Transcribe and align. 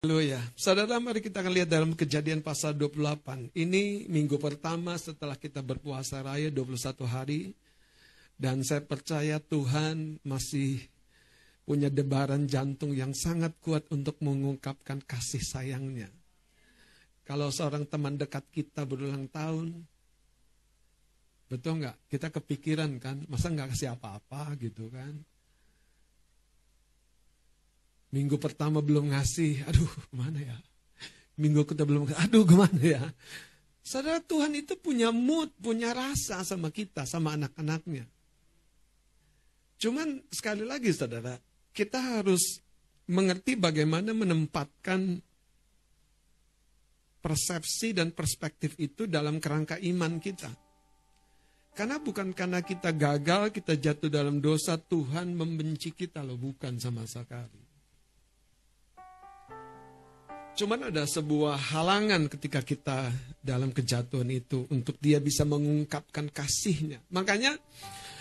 Haleluya. 0.00 0.40
Saudara, 0.56 0.96
mari 0.96 1.20
kita 1.20 1.44
akan 1.44 1.60
lihat 1.60 1.68
dalam 1.68 1.92
kejadian 1.92 2.40
pasal 2.40 2.72
28. 2.72 3.52
Ini 3.52 4.08
minggu 4.08 4.40
pertama 4.40 4.96
setelah 4.96 5.36
kita 5.36 5.60
berpuasa 5.60 6.24
raya 6.24 6.48
21 6.48 7.04
hari. 7.04 7.52
Dan 8.32 8.64
saya 8.64 8.80
percaya 8.80 9.36
Tuhan 9.44 10.16
masih 10.24 10.80
punya 11.68 11.92
debaran 11.92 12.48
jantung 12.48 12.96
yang 12.96 13.12
sangat 13.12 13.52
kuat 13.60 13.92
untuk 13.92 14.16
mengungkapkan 14.24 15.04
kasih 15.04 15.44
sayangnya. 15.44 16.08
Kalau 17.28 17.52
seorang 17.52 17.84
teman 17.84 18.16
dekat 18.16 18.48
kita 18.48 18.88
berulang 18.88 19.28
tahun, 19.28 19.84
betul 21.52 21.76
nggak? 21.76 22.08
Kita 22.08 22.32
kepikiran 22.32 22.96
kan, 23.04 23.28
masa 23.28 23.52
nggak 23.52 23.76
kasih 23.76 23.92
apa-apa 23.92 24.56
gitu 24.64 24.88
kan? 24.88 25.12
Minggu 28.10 28.36
pertama 28.42 28.82
belum 28.82 29.14
ngasih, 29.14 29.62
aduh 29.70 29.90
gimana 30.10 30.42
ya? 30.42 30.58
Minggu 31.38 31.62
kita 31.62 31.86
belum, 31.86 32.10
aduh 32.10 32.42
gimana 32.42 32.82
ya? 32.82 33.02
Saudara 33.86 34.18
Tuhan 34.18 34.54
itu 34.58 34.74
punya 34.74 35.14
mood, 35.14 35.54
punya 35.58 35.94
rasa 35.94 36.42
sama 36.42 36.74
kita, 36.74 37.06
sama 37.06 37.38
anak-anaknya. 37.38 38.06
Cuman 39.80 40.20
sekali 40.28 40.66
lagi 40.66 40.92
saudara, 40.92 41.38
kita 41.72 41.96
harus 41.96 42.60
mengerti 43.08 43.56
bagaimana 43.56 44.12
menempatkan 44.12 45.22
persepsi 47.22 47.94
dan 47.94 48.10
perspektif 48.10 48.74
itu 48.76 49.06
dalam 49.06 49.38
kerangka 49.38 49.78
iman 49.80 50.18
kita. 50.18 50.50
Karena 51.70 52.02
bukan 52.02 52.34
karena 52.34 52.60
kita 52.60 52.90
gagal, 52.90 53.54
kita 53.54 53.78
jatuh 53.78 54.10
dalam 54.10 54.42
dosa, 54.42 54.76
Tuhan 54.76 55.32
membenci 55.38 55.94
kita 55.94 56.20
loh, 56.26 56.36
bukan 56.36 56.76
sama 56.82 57.06
sekali. 57.06 57.69
Cuman 60.54 60.92
ada 60.92 61.06
sebuah 61.06 61.56
halangan 61.72 62.26
ketika 62.28 62.60
kita 62.60 63.08
dalam 63.40 63.72
kejatuhan 63.72 64.28
itu 64.28 64.66
untuk 64.68 64.98
dia 65.00 65.22
bisa 65.22 65.46
mengungkapkan 65.46 66.28
kasihnya. 66.28 67.00
Makanya 67.08 67.56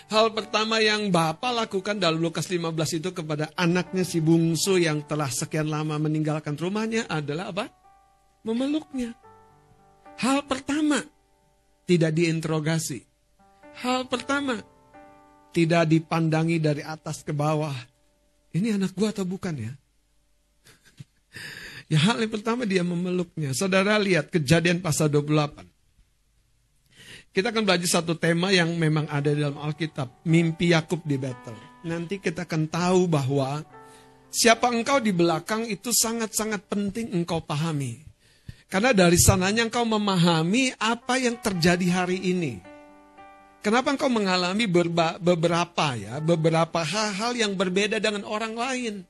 hal 0.08 0.32
pertama 0.32 0.80
yang 0.80 1.12
Bapak 1.12 1.68
lakukan 1.68 2.00
dalam 2.00 2.22
Lukas 2.22 2.48
15 2.48 3.02
itu 3.04 3.10
kepada 3.12 3.52
anaknya 3.60 4.08
si 4.08 4.24
bungsu 4.24 4.80
yang 4.80 5.04
telah 5.04 5.28
sekian 5.28 5.68
lama 5.68 6.00
meninggalkan 6.00 6.56
rumahnya 6.56 7.10
adalah 7.12 7.52
apa? 7.52 7.66
Memeluknya. 8.48 9.12
Hal 10.20 10.48
pertama, 10.48 11.04
tidak 11.84 12.16
diinterogasi. 12.16 13.04
Hal 13.84 14.08
pertama, 14.08 14.60
tidak 15.52 15.88
dipandangi 15.88 16.60
dari 16.60 16.84
atas 16.84 17.24
ke 17.24 17.32
bawah. 17.36 17.76
Ini 18.52 18.80
anak 18.80 18.96
gua 18.96 19.12
atau 19.12 19.24
bukan 19.28 19.56
ya? 19.56 19.74
Ya 21.90 21.98
hal 21.98 22.22
yang 22.22 22.30
pertama 22.30 22.70
dia 22.70 22.86
memeluknya. 22.86 23.50
Saudara 23.58 23.98
lihat 23.98 24.30
kejadian 24.30 24.78
pasal 24.78 25.10
28. 25.10 25.66
Kita 27.34 27.50
akan 27.50 27.66
belajar 27.66 27.90
satu 28.02 28.14
tema 28.14 28.54
yang 28.54 28.78
memang 28.78 29.10
ada 29.10 29.34
dalam 29.34 29.58
Alkitab. 29.58 30.22
Mimpi 30.30 30.70
Yakub 30.70 31.02
di 31.02 31.18
Betel. 31.18 31.58
Nanti 31.90 32.22
kita 32.22 32.46
akan 32.46 32.70
tahu 32.70 33.10
bahwa 33.10 33.66
siapa 34.30 34.70
engkau 34.70 35.02
di 35.02 35.10
belakang 35.10 35.66
itu 35.66 35.90
sangat-sangat 35.90 36.70
penting 36.70 37.10
engkau 37.10 37.42
pahami. 37.42 38.06
Karena 38.70 38.94
dari 38.94 39.18
sananya 39.18 39.66
engkau 39.66 39.82
memahami 39.82 40.78
apa 40.78 41.18
yang 41.18 41.42
terjadi 41.42 42.06
hari 42.06 42.22
ini. 42.22 42.62
Kenapa 43.66 43.90
engkau 43.90 44.14
mengalami 44.14 44.70
beberapa 44.70 45.98
ya, 45.98 46.22
beberapa 46.22 46.86
hal-hal 46.86 47.34
yang 47.34 47.58
berbeda 47.58 47.98
dengan 47.98 48.30
orang 48.30 48.54
lain. 48.54 49.09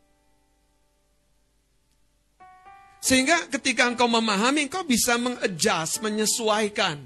Sehingga 3.00 3.48
ketika 3.48 3.88
engkau 3.88 4.12
memahami, 4.12 4.68
engkau 4.68 4.84
bisa 4.84 5.16
mengadjust, 5.16 6.04
menyesuaikan. 6.04 7.00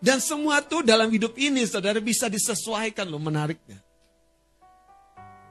Dan 0.00 0.20
semua 0.20 0.60
itu 0.60 0.84
dalam 0.84 1.08
hidup 1.08 1.36
ini, 1.36 1.64
saudara 1.64 2.00
bisa 2.00 2.28
disesuaikan 2.28 3.08
loh 3.08 3.20
menariknya. 3.20 3.80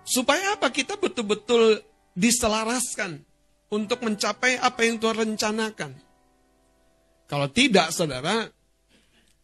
Supaya 0.06 0.58
apa? 0.58 0.70
Kita 0.70 0.98
betul-betul 0.98 1.82
diselaraskan 2.14 3.22
untuk 3.74 4.06
mencapai 4.06 4.62
apa 4.62 4.86
yang 4.86 5.02
Tuhan 5.02 5.18
rencanakan. 5.26 5.92
Kalau 7.26 7.50
tidak, 7.50 7.90
saudara, 7.90 8.46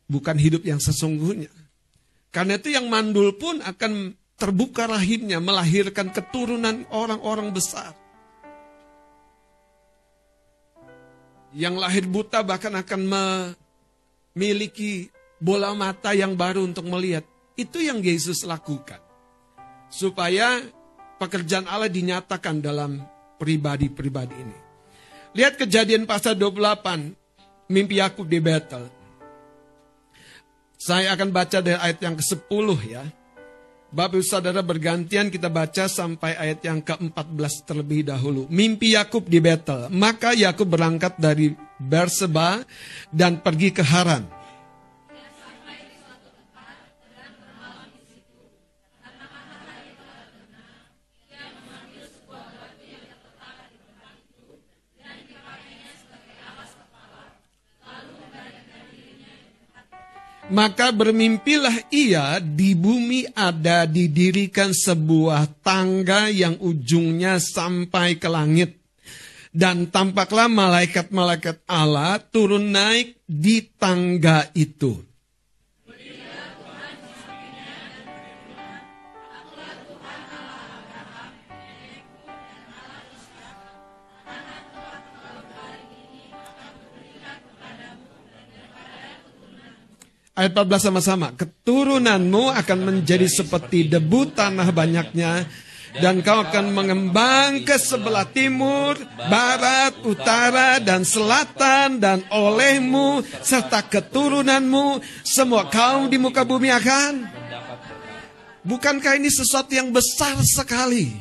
bukan 0.06 0.38
hidup 0.38 0.66
yang 0.66 0.78
sesungguhnya. 0.78 1.50
Karena 2.30 2.62
itu 2.62 2.70
yang 2.70 2.86
mandul 2.86 3.34
pun 3.34 3.62
akan 3.66 4.14
terbuka 4.38 4.86
rahimnya, 4.86 5.42
melahirkan 5.42 6.14
keturunan 6.14 6.86
orang-orang 6.94 7.50
besar. 7.50 7.98
Yang 11.54 11.76
lahir 11.82 12.06
buta 12.06 12.46
bahkan 12.46 12.74
akan 12.78 13.02
memiliki 14.36 15.10
bola 15.42 15.74
mata 15.74 16.14
yang 16.14 16.38
baru 16.38 16.66
untuk 16.68 16.86
melihat. 16.86 17.26
Itu 17.58 17.82
yang 17.82 18.00
Yesus 18.00 18.46
lakukan. 18.46 19.02
Supaya 19.90 20.62
pekerjaan 21.18 21.66
Allah 21.66 21.90
dinyatakan 21.90 22.62
dalam 22.62 23.02
pribadi-pribadi 23.42 24.36
ini. 24.38 24.58
Lihat 25.34 25.58
kejadian 25.58 26.06
pasal 26.06 26.38
28, 26.38 27.70
mimpi 27.70 28.02
Yakub 28.02 28.26
di 28.26 28.40
Betel. 28.42 28.88
Saya 30.80 31.12
akan 31.14 31.30
baca 31.36 31.60
dari 31.60 31.76
ayat 31.76 32.00
yang 32.00 32.16
ke-10 32.16 32.68
ya. 32.88 33.04
Bapak 33.90 34.22
saudara 34.22 34.62
bergantian 34.62 35.34
kita 35.34 35.50
baca 35.50 35.90
sampai 35.90 36.38
ayat 36.38 36.62
yang 36.62 36.86
ke-14 36.86 37.66
terlebih 37.66 38.06
dahulu. 38.06 38.46
Mimpi 38.46 38.94
Yakub 38.94 39.26
di 39.26 39.42
Betel. 39.42 39.90
Maka 39.90 40.38
Yakub 40.38 40.70
berangkat 40.70 41.18
dari 41.18 41.58
Berseba 41.82 42.62
dan 43.10 43.42
pergi 43.42 43.74
ke 43.74 43.82
Haran. 43.82 44.39
Maka 60.50 60.90
bermimpilah 60.90 61.94
ia 61.94 62.42
di 62.42 62.74
bumi 62.74 63.30
ada 63.38 63.86
didirikan 63.86 64.74
sebuah 64.74 65.62
tangga 65.62 66.26
yang 66.34 66.58
ujungnya 66.58 67.38
sampai 67.38 68.18
ke 68.18 68.26
langit. 68.26 68.82
Dan 69.50 69.90
tampaklah 69.90 70.50
malaikat-malaikat 70.50 71.66
Allah 71.66 72.22
turun 72.22 72.70
naik 72.74 73.18
di 73.26 73.66
tangga 73.78 74.50
itu. 74.54 75.09
Ayat 90.40 90.56
14 90.56 90.88
sama-sama. 90.88 91.36
Keturunanmu 91.36 92.48
akan 92.56 92.80
menjadi 92.80 93.28
seperti 93.28 93.92
debu 93.92 94.32
tanah 94.32 94.72
banyaknya. 94.72 95.44
Dan 96.00 96.24
kau 96.24 96.48
akan 96.48 96.72
mengembang 96.72 97.68
ke 97.68 97.76
sebelah 97.76 98.24
timur, 98.24 98.96
barat, 99.28 100.00
utara, 100.08 100.80
dan 100.80 101.04
selatan. 101.04 102.00
Dan 102.00 102.24
olehmu 102.32 103.20
serta 103.44 103.84
keturunanmu, 103.84 105.04
semua 105.28 105.68
kaum 105.68 106.08
di 106.08 106.16
muka 106.16 106.48
bumi 106.48 106.72
akan. 106.72 107.28
Bukankah 108.64 109.20
ini 109.20 109.28
sesuatu 109.28 109.76
yang 109.76 109.92
besar 109.92 110.40
sekali? 110.40 111.20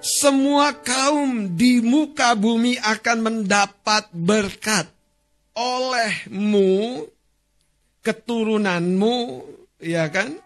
Semua 0.00 0.72
kaum 0.72 1.52
di 1.52 1.84
muka 1.84 2.32
bumi 2.32 2.80
akan 2.80 3.18
mendapat 3.20 4.08
berkat 4.16 4.88
olehmu 5.52 7.04
keturunanmu, 8.04 9.16
ya 9.80 10.06
kan? 10.12 10.36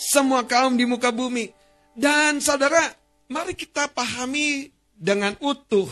Semua 0.00 0.48
kaum 0.48 0.74
di 0.80 0.88
muka 0.88 1.12
bumi. 1.12 1.52
Dan 1.92 2.40
saudara, 2.40 2.80
mari 3.28 3.52
kita 3.52 3.92
pahami 3.92 4.72
dengan 4.96 5.36
utuh. 5.44 5.86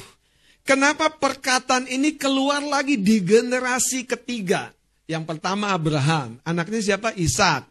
Kenapa 0.67 1.13
perkataan 1.13 1.87
ini 1.87 2.19
keluar 2.19 2.65
lagi 2.65 2.99
di 2.99 3.23
generasi 3.23 4.09
ketiga? 4.09 4.75
Yang 5.07 5.37
pertama 5.37 5.71
Abraham, 5.71 6.43
anaknya 6.43 6.83
siapa? 6.83 7.15
Ishak. 7.15 7.63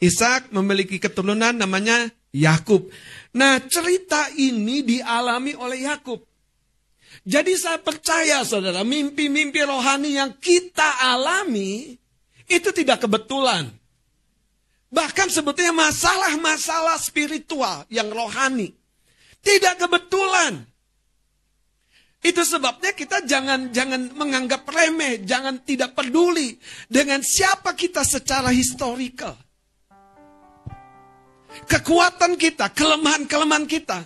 Ishak 0.00 0.52
memiliki 0.52 1.00
keturunan 1.00 1.56
namanya 1.56 2.12
Yakub. 2.32 2.88
Nah, 3.32 3.60
cerita 3.64 4.28
ini 4.36 4.84
dialami 4.84 5.56
oleh 5.56 5.88
Yakub. 5.88 6.20
Jadi 7.24 7.52
saya 7.56 7.80
percaya 7.80 8.40
saudara, 8.48 8.80
mimpi-mimpi 8.80 9.60
rohani 9.64 10.16
yang 10.16 10.36
kita 10.40 11.04
alami 11.04 11.99
itu 12.50 12.74
tidak 12.74 13.06
kebetulan. 13.06 13.70
Bahkan 14.90 15.30
sebetulnya 15.30 15.70
masalah-masalah 15.70 16.98
spiritual 16.98 17.86
yang 17.86 18.10
rohani. 18.10 18.74
Tidak 19.38 19.78
kebetulan. 19.78 20.66
Itu 22.20 22.44
sebabnya 22.44 22.92
kita 22.92 23.24
jangan 23.24 23.72
jangan 23.72 24.12
menganggap 24.12 24.68
remeh, 24.68 25.24
jangan 25.24 25.62
tidak 25.64 25.96
peduli 25.96 26.58
dengan 26.90 27.24
siapa 27.24 27.72
kita 27.72 28.04
secara 28.04 28.52
historical. 28.52 29.32
Kekuatan 31.64 32.36
kita, 32.36 32.68
kelemahan-kelemahan 32.76 33.64
kita. 33.64 34.04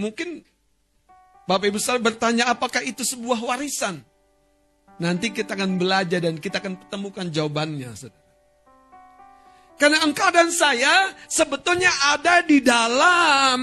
Mungkin 0.00 0.42
Bapak 1.46 1.70
Ibu 1.70 1.78
saudara 1.78 2.10
bertanya 2.10 2.44
apakah 2.50 2.82
itu 2.82 3.06
sebuah 3.06 3.38
warisan? 3.40 4.02
Nanti 4.98 5.30
kita 5.30 5.54
akan 5.54 5.78
belajar 5.78 6.18
dan 6.18 6.42
kita 6.42 6.58
akan 6.58 6.90
temukan 6.90 7.26
jawabannya. 7.30 7.94
Karena 9.78 10.02
engkau 10.02 10.26
dan 10.34 10.50
saya 10.50 11.14
sebetulnya 11.30 11.90
ada 12.10 12.42
di 12.42 12.58
dalam 12.58 13.60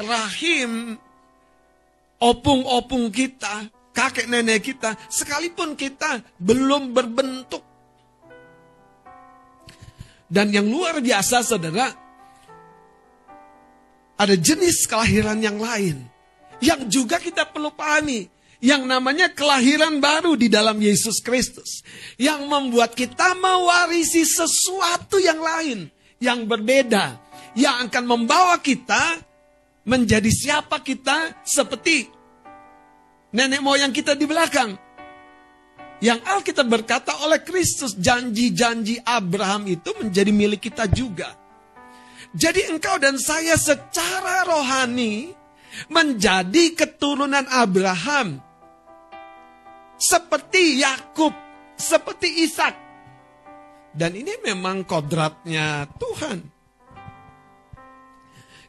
rahim 0.00 0.96
opung-opung 2.16 3.12
kita, 3.12 3.68
kakek 3.92 4.32
nenek 4.32 4.64
kita, 4.64 4.96
sekalipun 5.12 5.76
kita 5.76 6.24
belum 6.40 6.96
berbentuk. 6.96 7.60
Dan 10.26 10.50
yang 10.50 10.66
luar 10.66 11.04
biasa 11.04 11.44
saudara, 11.44 11.92
ada 14.16 14.34
jenis 14.34 14.88
kelahiran 14.88 15.38
yang 15.44 15.60
lain. 15.60 16.00
Yang 16.64 16.80
juga 16.88 17.20
kita 17.20 17.44
perlu 17.44 17.68
pahami. 17.76 18.35
Yang 18.60 18.82
namanya 18.88 19.28
kelahiran 19.32 20.00
baru 20.00 20.34
di 20.34 20.48
dalam 20.48 20.80
Yesus 20.80 21.20
Kristus. 21.20 21.84
Yang 22.16 22.48
membuat 22.48 22.96
kita 22.96 23.36
mewarisi 23.36 24.24
sesuatu 24.24 25.20
yang 25.20 25.40
lain. 25.40 25.78
Yang 26.18 26.40
berbeda. 26.48 27.20
Yang 27.52 27.76
akan 27.88 28.04
membawa 28.04 28.56
kita 28.60 29.20
menjadi 29.86 30.28
siapa 30.28 30.82
kita 30.82 31.46
seperti 31.46 32.10
nenek 33.30 33.62
moyang 33.62 33.94
kita 33.94 34.18
di 34.18 34.26
belakang. 34.26 34.74
Yang 36.00 36.20
Alkitab 36.28 36.66
berkata 36.68 37.24
oleh 37.24 37.40
Kristus 37.40 37.96
janji-janji 37.96 39.00
Abraham 39.00 39.64
itu 39.64 39.96
menjadi 39.96 40.28
milik 40.28 40.68
kita 40.68 40.84
juga. 40.92 41.32
Jadi 42.36 42.68
engkau 42.68 43.00
dan 43.00 43.16
saya 43.16 43.56
secara 43.56 44.44
rohani 44.44 45.32
menjadi 45.88 46.76
keturunan 46.76 47.48
Abraham. 47.48 48.44
Seperti 49.96 50.84
Yakub, 50.84 51.32
seperti 51.76 52.44
Ishak. 52.44 52.74
Dan 53.96 54.12
ini 54.12 54.36
memang 54.44 54.84
kodratnya 54.84 55.88
Tuhan. 55.96 56.38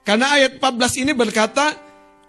Karena 0.07 0.39
ayat 0.39 0.63
14 0.63 1.03
ini 1.03 1.11
berkata, 1.11 1.75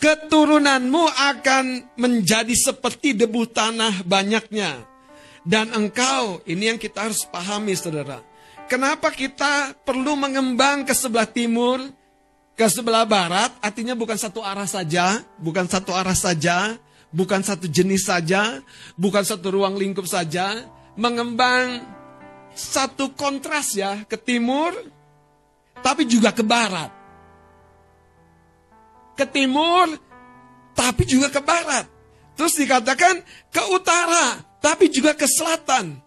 keturunanmu 0.02 1.04
akan 1.06 1.94
menjadi 1.94 2.50
seperti 2.58 3.14
debu 3.14 3.46
tanah 3.54 4.02
banyaknya. 4.02 4.82
Dan 5.46 5.70
engkau, 5.70 6.42
ini 6.50 6.74
yang 6.74 6.78
kita 6.82 7.06
harus 7.06 7.22
pahami 7.30 7.78
saudara. 7.78 8.18
Kenapa 8.66 9.14
kita 9.14 9.78
perlu 9.86 10.18
mengembang 10.18 10.82
ke 10.82 10.90
sebelah 10.90 11.30
timur, 11.30 11.80
ke 12.58 12.66
sebelah 12.66 13.06
barat? 13.06 13.54
Artinya 13.62 13.94
bukan 13.94 14.18
satu 14.18 14.42
arah 14.42 14.66
saja, 14.66 15.22
bukan 15.38 15.70
satu 15.70 15.94
arah 15.94 16.18
saja, 16.18 16.76
bukan 17.12 17.40
satu 17.40 17.68
jenis 17.68 18.08
saja, 18.08 18.60
bukan 18.96 19.24
satu 19.24 19.52
ruang 19.52 19.76
lingkup 19.76 20.04
saja. 20.04 20.66
Mengembang 20.98 21.86
satu 22.52 23.14
kontras 23.14 23.78
ya, 23.78 24.02
ke 24.04 24.18
timur, 24.18 24.74
tapi 25.78 26.04
juga 26.04 26.34
ke 26.34 26.42
barat. 26.42 26.90
Ke 29.14 29.26
timur, 29.26 29.94
tapi 30.74 31.06
juga 31.06 31.30
ke 31.30 31.38
barat. 31.38 31.86
Terus 32.34 32.54
dikatakan 32.54 33.22
ke 33.50 33.62
utara, 33.74 34.42
tapi 34.62 34.90
juga 34.90 35.14
ke 35.14 35.26
selatan. 35.26 35.98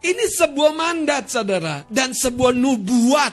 Ini 0.00 0.24
sebuah 0.28 0.72
mandat 0.76 1.32
saudara 1.32 1.84
dan 1.88 2.12
sebuah 2.12 2.52
nubuat. 2.52 3.32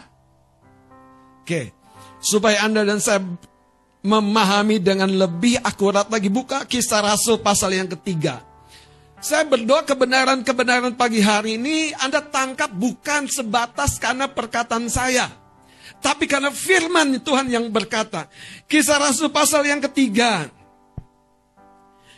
Oke, 1.43 1.75
supaya 2.23 2.63
Anda 2.63 2.87
dan 2.87 3.03
saya 3.03 3.19
memahami 4.03 4.77
dengan 4.83 5.09
lebih 5.09 5.57
akurat 5.63 6.05
lagi. 6.11 6.27
Buka 6.27 6.67
kisah 6.67 7.01
Rasul 7.01 7.39
pasal 7.39 7.73
yang 7.73 7.87
ketiga. 7.87 8.43
Saya 9.23 9.47
berdoa 9.47 9.87
kebenaran-kebenaran 9.87 10.99
pagi 10.99 11.23
hari 11.23 11.55
ini 11.55 11.95
Anda 11.95 12.19
tangkap 12.19 12.75
bukan 12.75 13.31
sebatas 13.31 13.95
karena 13.95 14.27
perkataan 14.27 14.91
saya. 14.91 15.31
Tapi 16.03 16.27
karena 16.27 16.51
firman 16.51 17.23
Tuhan 17.23 17.47
yang 17.47 17.71
berkata. 17.71 18.27
Kisah 18.67 18.99
Rasul 18.99 19.31
pasal 19.31 19.63
yang 19.63 19.79
ketiga. 19.79 20.51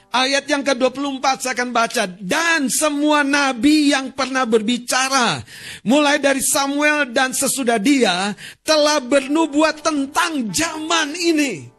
Ayat 0.10 0.50
yang 0.50 0.66
ke-24 0.66 1.26
saya 1.46 1.54
akan 1.54 1.70
baca. 1.70 2.10
Dan 2.10 2.74
semua 2.74 3.22
nabi 3.22 3.94
yang 3.94 4.10
pernah 4.10 4.50
berbicara. 4.50 5.46
Mulai 5.86 6.18
dari 6.18 6.42
Samuel 6.42 7.14
dan 7.14 7.38
sesudah 7.38 7.78
dia. 7.78 8.34
Telah 8.66 8.98
bernubuat 9.06 9.86
tentang 9.86 10.50
zaman 10.50 11.14
ini. 11.14 11.75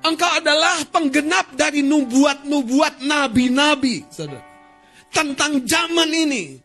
Engkau 0.00 0.30
adalah 0.32 0.80
penggenap 0.88 1.52
dari 1.60 1.84
nubuat-nubuat 1.84 3.04
nabi-nabi. 3.04 4.08
Tentang 5.12 5.60
zaman 5.68 6.08
ini. 6.08 6.56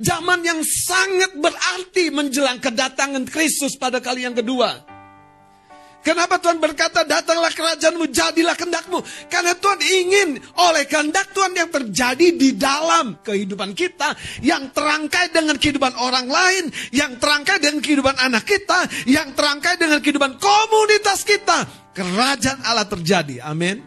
Zaman 0.00 0.40
yang 0.40 0.64
sangat 0.64 1.36
berarti 1.36 2.08
menjelang 2.08 2.56
kedatangan 2.58 3.28
Kristus 3.28 3.76
pada 3.76 4.00
kali 4.00 4.24
yang 4.24 4.32
kedua. 4.32 4.88
Kenapa 6.02 6.34
Tuhan 6.42 6.58
berkata 6.58 7.06
datanglah 7.06 7.54
kerajaanmu, 7.54 8.10
jadilah 8.10 8.58
kehendakmu. 8.58 8.98
Karena 9.30 9.54
Tuhan 9.54 9.78
ingin 9.78 10.28
oleh 10.58 10.82
kehendak 10.90 11.30
Tuhan 11.30 11.54
yang 11.54 11.70
terjadi 11.70 12.26
di 12.34 12.58
dalam 12.58 13.22
kehidupan 13.22 13.70
kita. 13.70 14.10
Yang 14.42 14.74
terangkai 14.74 15.30
dengan 15.30 15.54
kehidupan 15.60 15.94
orang 15.94 16.26
lain. 16.26 16.74
Yang 16.90 17.22
terangkai 17.22 17.62
dengan 17.62 17.78
kehidupan 17.78 18.18
anak 18.18 18.42
kita. 18.42 18.90
Yang 19.06 19.38
terangkai 19.38 19.78
dengan 19.78 20.02
kehidupan 20.02 20.42
komunitas 20.42 21.22
kita. 21.22 21.81
Kerajaan 21.92 22.60
Allah 22.64 22.88
terjadi. 22.88 23.44
Amin. 23.44 23.84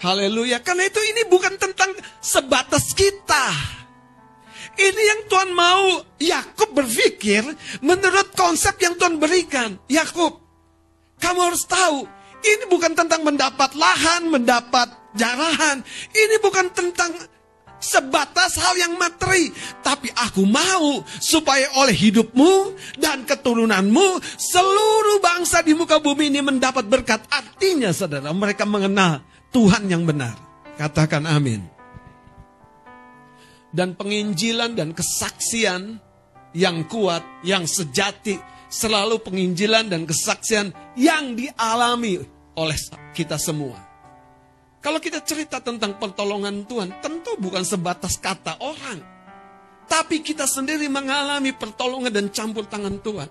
Haleluya. 0.00 0.62
Karena 0.62 0.86
itu 0.86 1.02
ini 1.02 1.26
bukan 1.26 1.58
tentang 1.58 1.92
sebatas 2.22 2.94
kita. 2.94 3.52
Ini 4.80 5.02
yang 5.02 5.20
Tuhan 5.28 5.50
mau 5.52 6.00
Yakub 6.16 6.72
berpikir 6.72 7.42
menurut 7.84 8.32
konsep 8.32 8.78
yang 8.80 8.96
Tuhan 8.96 9.20
berikan. 9.20 9.76
Yakub, 9.90 10.40
kamu 11.20 11.52
harus 11.52 11.68
tahu, 11.68 12.08
ini 12.40 12.64
bukan 12.72 12.96
tentang 12.96 13.20
mendapat 13.20 13.76
lahan, 13.76 14.30
mendapat 14.32 14.88
jarahan. 15.12 15.84
Ini 16.14 16.40
bukan 16.40 16.72
tentang 16.72 17.12
sebatas 17.80 18.60
hal 18.60 18.76
yang 18.78 18.94
materi. 19.00 19.50
Tapi 19.80 20.12
aku 20.14 20.46
mau 20.46 21.02
supaya 21.18 21.66
oleh 21.80 21.96
hidupmu 21.96 22.76
dan 23.00 23.26
keturunanmu 23.26 24.20
seluruh 24.36 25.18
bangsa 25.18 25.64
di 25.64 25.74
muka 25.74 25.98
bumi 25.98 26.30
ini 26.30 26.44
mendapat 26.44 26.86
berkat. 26.86 27.24
Artinya 27.32 27.90
saudara 27.90 28.30
mereka 28.30 28.62
mengenal 28.68 29.24
Tuhan 29.50 29.90
yang 29.90 30.06
benar. 30.06 30.36
Katakan 30.76 31.26
amin 31.26 31.80
dan 33.70 33.94
penginjilan 33.94 34.74
dan 34.74 34.90
kesaksian 34.90 36.02
yang 36.50 36.82
kuat, 36.90 37.22
yang 37.46 37.66
sejati, 37.66 38.38
selalu 38.70 39.22
penginjilan 39.22 39.86
dan 39.86 40.02
kesaksian 40.06 40.74
yang 40.98 41.38
dialami 41.38 42.18
oleh 42.58 42.78
kita 43.14 43.38
semua. 43.38 43.89
Kalau 44.80 44.96
kita 44.96 45.20
cerita 45.20 45.60
tentang 45.60 46.00
pertolongan 46.00 46.64
Tuhan, 46.64 47.04
tentu 47.04 47.36
bukan 47.36 47.60
sebatas 47.60 48.16
kata 48.16 48.56
orang, 48.64 49.04
tapi 49.84 50.24
kita 50.24 50.48
sendiri 50.48 50.88
mengalami 50.88 51.52
pertolongan 51.52 52.08
dan 52.08 52.26
campur 52.32 52.64
tangan 52.64 52.96
Tuhan. 52.96 53.28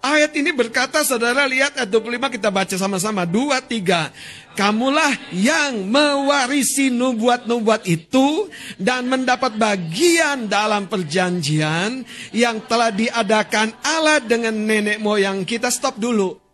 Ayat 0.00 0.32
ini 0.32 0.48
berkata, 0.56 1.04
saudara 1.04 1.44
lihat 1.44 1.76
ayat 1.76 1.92
25 1.92 2.32
kita 2.40 2.48
baca 2.48 2.72
sama-sama. 2.80 3.28
Dua, 3.28 3.60
tiga. 3.60 4.08
Kamulah 4.56 5.12
yang 5.36 5.84
mewarisi 5.84 6.88
nubuat-nubuat 6.88 7.84
itu 7.84 8.48
dan 8.80 9.04
mendapat 9.12 9.60
bagian 9.60 10.48
dalam 10.48 10.88
perjanjian 10.88 12.08
yang 12.32 12.64
telah 12.64 12.88
diadakan 12.88 13.76
Allah 13.84 14.24
dengan 14.24 14.56
nenek 14.56 15.04
moyang 15.04 15.44
kita. 15.44 15.68
Stop 15.68 16.00
dulu. 16.00 16.49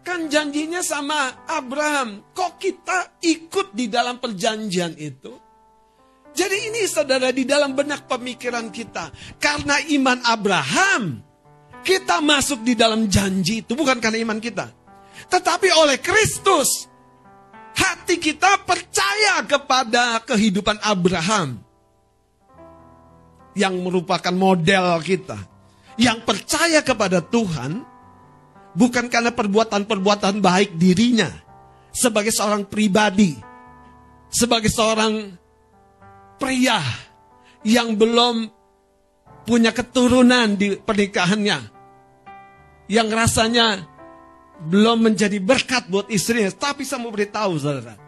Kan 0.00 0.32
janjinya 0.32 0.80
sama 0.80 1.44
Abraham. 1.44 2.32
Kok 2.32 2.52
kita 2.56 3.20
ikut 3.20 3.76
di 3.76 3.86
dalam 3.92 4.16
perjanjian 4.16 4.96
itu? 4.96 5.32
Jadi 6.30 6.56
ini 6.72 6.86
saudara 6.86 7.28
di 7.34 7.44
dalam 7.44 7.76
benak 7.76 8.08
pemikiran 8.08 8.72
kita. 8.72 9.12
Karena 9.36 9.76
iman 9.92 10.18
Abraham 10.24 11.02
kita 11.84 12.20
masuk 12.20 12.64
di 12.64 12.76
dalam 12.76 13.08
janji 13.08 13.64
itu 13.64 13.72
bukan 13.76 14.00
karena 14.00 14.24
iman 14.24 14.40
kita. 14.40 14.72
Tetapi 15.28 15.68
oleh 15.76 16.00
Kristus. 16.00 16.88
Hati 17.70 18.18
kita 18.18 18.60
percaya 18.66 19.46
kepada 19.46 20.20
kehidupan 20.26 20.80
Abraham. 20.82 21.60
Yang 23.54 23.74
merupakan 23.82 24.34
model 24.34 25.00
kita. 25.04 25.38
yang 26.00 26.24
percaya 26.24 26.80
kepada 26.80 27.20
Tuhan 27.20 27.84
bukan 28.74 29.10
karena 29.10 29.34
perbuatan-perbuatan 29.34 30.42
baik 30.42 30.76
dirinya. 30.78 31.30
Sebagai 31.90 32.30
seorang 32.30 32.70
pribadi, 32.70 33.34
sebagai 34.30 34.70
seorang 34.70 35.34
pria 36.38 36.78
yang 37.66 37.98
belum 37.98 38.46
punya 39.42 39.74
keturunan 39.74 40.54
di 40.54 40.78
pernikahannya, 40.78 41.58
yang 42.86 43.08
rasanya 43.10 43.90
belum 44.60 45.10
menjadi 45.10 45.42
berkat 45.42 45.90
buat 45.90 46.06
istrinya, 46.12 46.54
tapi 46.54 46.86
saya 46.86 47.02
mau 47.02 47.10
beritahu 47.10 47.58
saudara, 47.58 47.98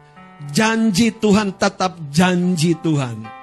janji 0.55 1.11
Tuhan 1.11 1.59
tetap 1.59 1.99
janji 2.13 2.79
Tuhan. 2.79 3.43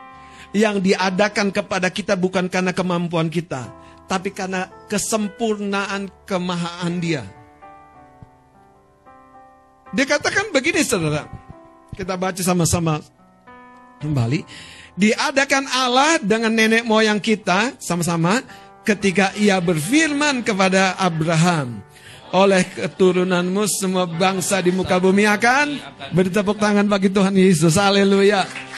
Yang 0.49 0.81
diadakan 0.81 1.53
kepada 1.53 1.93
kita 1.93 2.17
bukan 2.17 2.49
karena 2.49 2.73
kemampuan 2.73 3.29
kita, 3.29 3.69
tapi 4.09 4.33
karena 4.33 4.65
kesempurnaan 4.89 6.09
kemahaan 6.25 6.97
Dia. 6.97 7.23
Dikatakan 9.93 10.49
begini 10.49 10.81
saudara, 10.81 11.29
kita 11.93 12.17
baca 12.17 12.41
sama-sama 12.41 12.97
kembali. 14.01 14.41
Diadakan 14.97 15.69
Allah 15.69 16.17
dengan 16.19 16.51
nenek 16.51 16.83
moyang 16.83 17.21
kita 17.21 17.77
sama-sama 17.77 18.41
ketika 18.81 19.31
ia 19.37 19.61
berfirman 19.61 20.41
kepada 20.41 20.97
Abraham. 20.97 21.85
Oleh 22.29 22.61
keturunanmu 22.61 23.65
semua 23.65 24.05
bangsa 24.05 24.61
di 24.61 24.69
muka 24.69 25.01
bumi 25.01 25.25
akan 25.25 25.81
bertepuk 26.13 26.61
tangan 26.61 26.85
bagi 26.85 27.09
Tuhan 27.09 27.33
Yesus. 27.33 27.73
Haleluya 27.73 28.68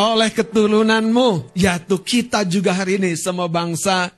oleh 0.00 0.32
keturunanmu, 0.32 1.52
yaitu 1.52 2.00
kita 2.00 2.48
juga 2.48 2.72
hari 2.72 2.96
ini 2.96 3.12
semua 3.20 3.52
bangsa 3.52 4.08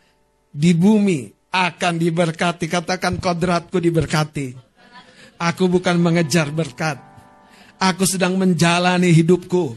di 0.54 0.70
bumi 0.70 1.34
akan 1.50 1.98
diberkati. 1.98 2.70
Katakan 2.70 3.18
kodratku 3.18 3.82
diberkati. 3.82 4.54
Aku 5.42 5.66
bukan 5.66 5.98
mengejar 5.98 6.54
berkat. 6.54 7.02
Aku 7.82 8.06
sedang 8.06 8.38
menjalani 8.38 9.10
hidupku. 9.10 9.74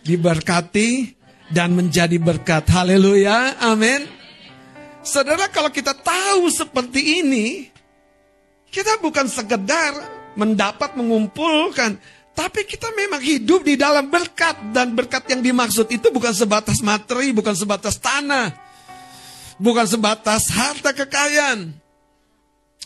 Diberkati 0.00 1.12
dan 1.52 1.76
menjadi 1.76 2.16
berkat. 2.16 2.64
Haleluya. 2.72 3.60
Amin. 3.60 4.08
Saudara 5.04 5.52
kalau 5.52 5.68
kita 5.68 5.92
tahu 5.92 6.48
seperti 6.48 7.20
ini, 7.20 7.68
kita 8.72 8.96
bukan 9.04 9.28
sekedar 9.28 9.92
mendapat 10.34 10.96
mengumpulkan, 10.96 12.00
tapi 12.34 12.66
kita 12.66 12.90
memang 12.90 13.22
hidup 13.22 13.62
di 13.62 13.78
dalam 13.78 14.10
berkat 14.10 14.74
dan 14.74 14.90
berkat 14.90 15.22
yang 15.30 15.38
dimaksud 15.38 15.86
itu 15.86 16.10
bukan 16.10 16.34
sebatas 16.34 16.82
materi, 16.82 17.30
bukan 17.30 17.54
sebatas 17.54 18.02
tanah, 18.02 18.50
bukan 19.54 19.86
sebatas 19.86 20.50
harta 20.50 20.90
kekayaan. 20.90 21.70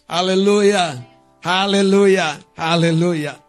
Haleluya, 0.04 1.00
haleluya, 1.40 2.36
haleluya. 2.60 3.40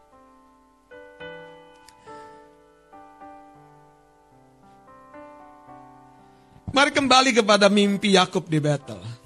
Mari 6.72 6.96
kembali 6.96 7.36
kepada 7.36 7.68
mimpi 7.68 8.16
Yakub 8.16 8.48
di 8.48 8.64
Betel. 8.64 9.19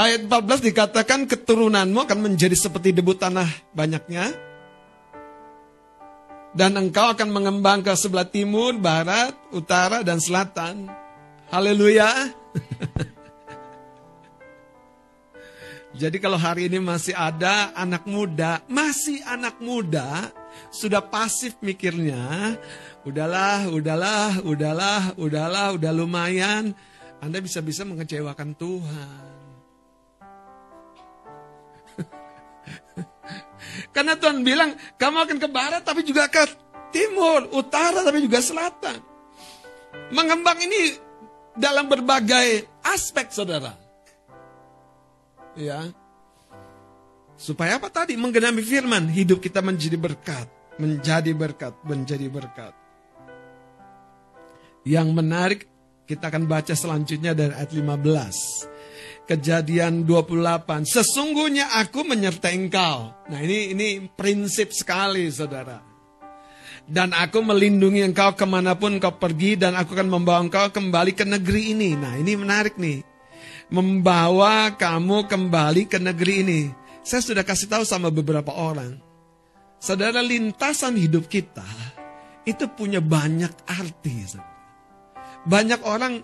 Ayat 0.00 0.32
14 0.32 0.64
dikatakan 0.64 1.28
keturunanmu 1.28 2.00
akan 2.00 2.32
menjadi 2.32 2.56
seperti 2.56 2.96
debu 2.96 3.20
tanah 3.20 3.44
banyaknya. 3.76 4.32
Dan 6.56 6.72
engkau 6.80 7.12
akan 7.12 7.28
mengembang 7.28 7.84
ke 7.84 7.92
sebelah 7.92 8.24
timur, 8.24 8.80
barat, 8.80 9.36
utara, 9.52 10.00
dan 10.00 10.16
selatan. 10.16 10.88
Haleluya. 11.52 12.32
Jadi 16.00 16.16
kalau 16.16 16.40
hari 16.40 16.72
ini 16.72 16.80
masih 16.80 17.12
ada 17.12 17.68
anak 17.76 18.08
muda, 18.08 18.64
masih 18.72 19.20
anak 19.28 19.60
muda, 19.60 20.32
sudah 20.72 21.04
pasif 21.04 21.60
mikirnya, 21.60 22.56
udahlah, 23.04 23.68
udahlah, 23.68 24.40
udahlah, 24.48 25.12
udahlah, 25.20 25.76
udah 25.76 25.92
lumayan, 25.92 26.72
Anda 27.20 27.44
bisa-bisa 27.44 27.84
mengecewakan 27.84 28.56
Tuhan. 28.56 29.39
Karena 33.90 34.14
Tuhan 34.16 34.42
bilang, 34.42 34.74
kamu 34.96 35.16
akan 35.26 35.38
ke 35.38 35.48
barat 35.50 35.82
tapi 35.82 36.06
juga 36.06 36.26
ke 36.26 36.46
timur, 36.90 37.50
utara 37.54 38.02
tapi 38.02 38.22
juga 38.22 38.42
selatan. 38.42 38.98
Mengembang 40.10 40.58
ini 40.62 40.94
dalam 41.54 41.86
berbagai 41.86 42.66
aspek 42.86 43.30
saudara. 43.30 43.74
Ya. 45.58 45.90
Supaya 47.40 47.80
apa 47.80 47.88
tadi? 47.88 48.14
Menggenami 48.20 48.60
firman, 48.60 49.08
hidup 49.08 49.40
kita 49.40 49.64
menjadi 49.64 49.96
berkat. 49.96 50.48
Menjadi 50.76 51.32
berkat, 51.32 51.74
menjadi 51.84 52.28
berkat. 52.28 52.74
Yang 54.84 55.08
menarik, 55.12 55.60
kita 56.08 56.28
akan 56.32 56.48
baca 56.48 56.72
selanjutnya 56.72 57.36
dari 57.36 57.52
ayat 57.52 57.72
15. 57.72 58.79
Kejadian 59.28 60.08
28. 60.08 60.84
Sesungguhnya 60.88 61.78
aku 61.78 62.02
menyertai 62.02 62.54
engkau. 62.56 63.14
Nah 63.30 63.40
ini 63.40 63.72
ini 63.72 63.88
prinsip 64.10 64.74
sekali 64.74 65.30
saudara. 65.30 65.80
Dan 66.90 67.14
aku 67.14 67.38
melindungi 67.38 68.02
engkau 68.02 68.34
ke 68.34 68.42
mana 68.42 68.74
pun 68.74 68.98
kau 68.98 69.14
pergi 69.14 69.54
dan 69.54 69.78
aku 69.78 69.94
akan 69.94 70.10
membawa 70.10 70.42
engkau 70.42 70.74
kembali 70.74 71.14
ke 71.14 71.22
negeri 71.22 71.76
ini. 71.76 71.94
Nah 71.94 72.18
ini 72.18 72.34
menarik 72.34 72.74
nih. 72.74 73.06
Membawa 73.70 74.74
kamu 74.74 75.30
kembali 75.30 75.86
ke 75.86 76.02
negeri 76.02 76.34
ini. 76.42 76.60
Saya 77.06 77.22
sudah 77.22 77.46
kasih 77.46 77.70
tahu 77.70 77.84
sama 77.86 78.10
beberapa 78.10 78.50
orang. 78.50 78.98
Saudara 79.78 80.20
lintasan 80.20 80.98
hidup 80.98 81.30
kita 81.30 81.64
itu 82.44 82.66
punya 82.74 82.98
banyak 82.98 83.52
arti. 83.70 84.36
Banyak 85.46 85.80
orang 85.86 86.20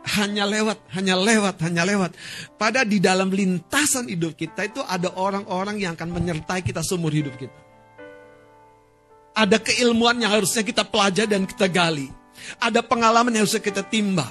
hanya 0.00 0.48
lewat, 0.48 0.78
hanya 0.96 1.14
lewat, 1.16 1.56
hanya 1.60 1.82
lewat. 1.84 2.16
Pada 2.56 2.82
di 2.88 2.98
dalam 2.98 3.28
lintasan 3.28 4.08
hidup 4.08 4.32
kita 4.34 4.64
itu 4.64 4.80
ada 4.80 5.12
orang-orang 5.12 5.76
yang 5.76 5.92
akan 5.92 6.10
menyertai 6.16 6.64
kita 6.64 6.80
seumur 6.80 7.12
hidup 7.12 7.36
kita. 7.36 7.60
Ada 9.36 9.60
keilmuan 9.60 10.18
yang 10.18 10.32
harusnya 10.32 10.64
kita 10.64 10.82
pelajari 10.82 11.30
dan 11.30 11.44
kita 11.46 11.68
gali. 11.70 12.08
Ada 12.58 12.80
pengalaman 12.80 13.30
yang 13.36 13.44
harusnya 13.44 13.62
kita 13.62 13.84
timba. 13.84 14.26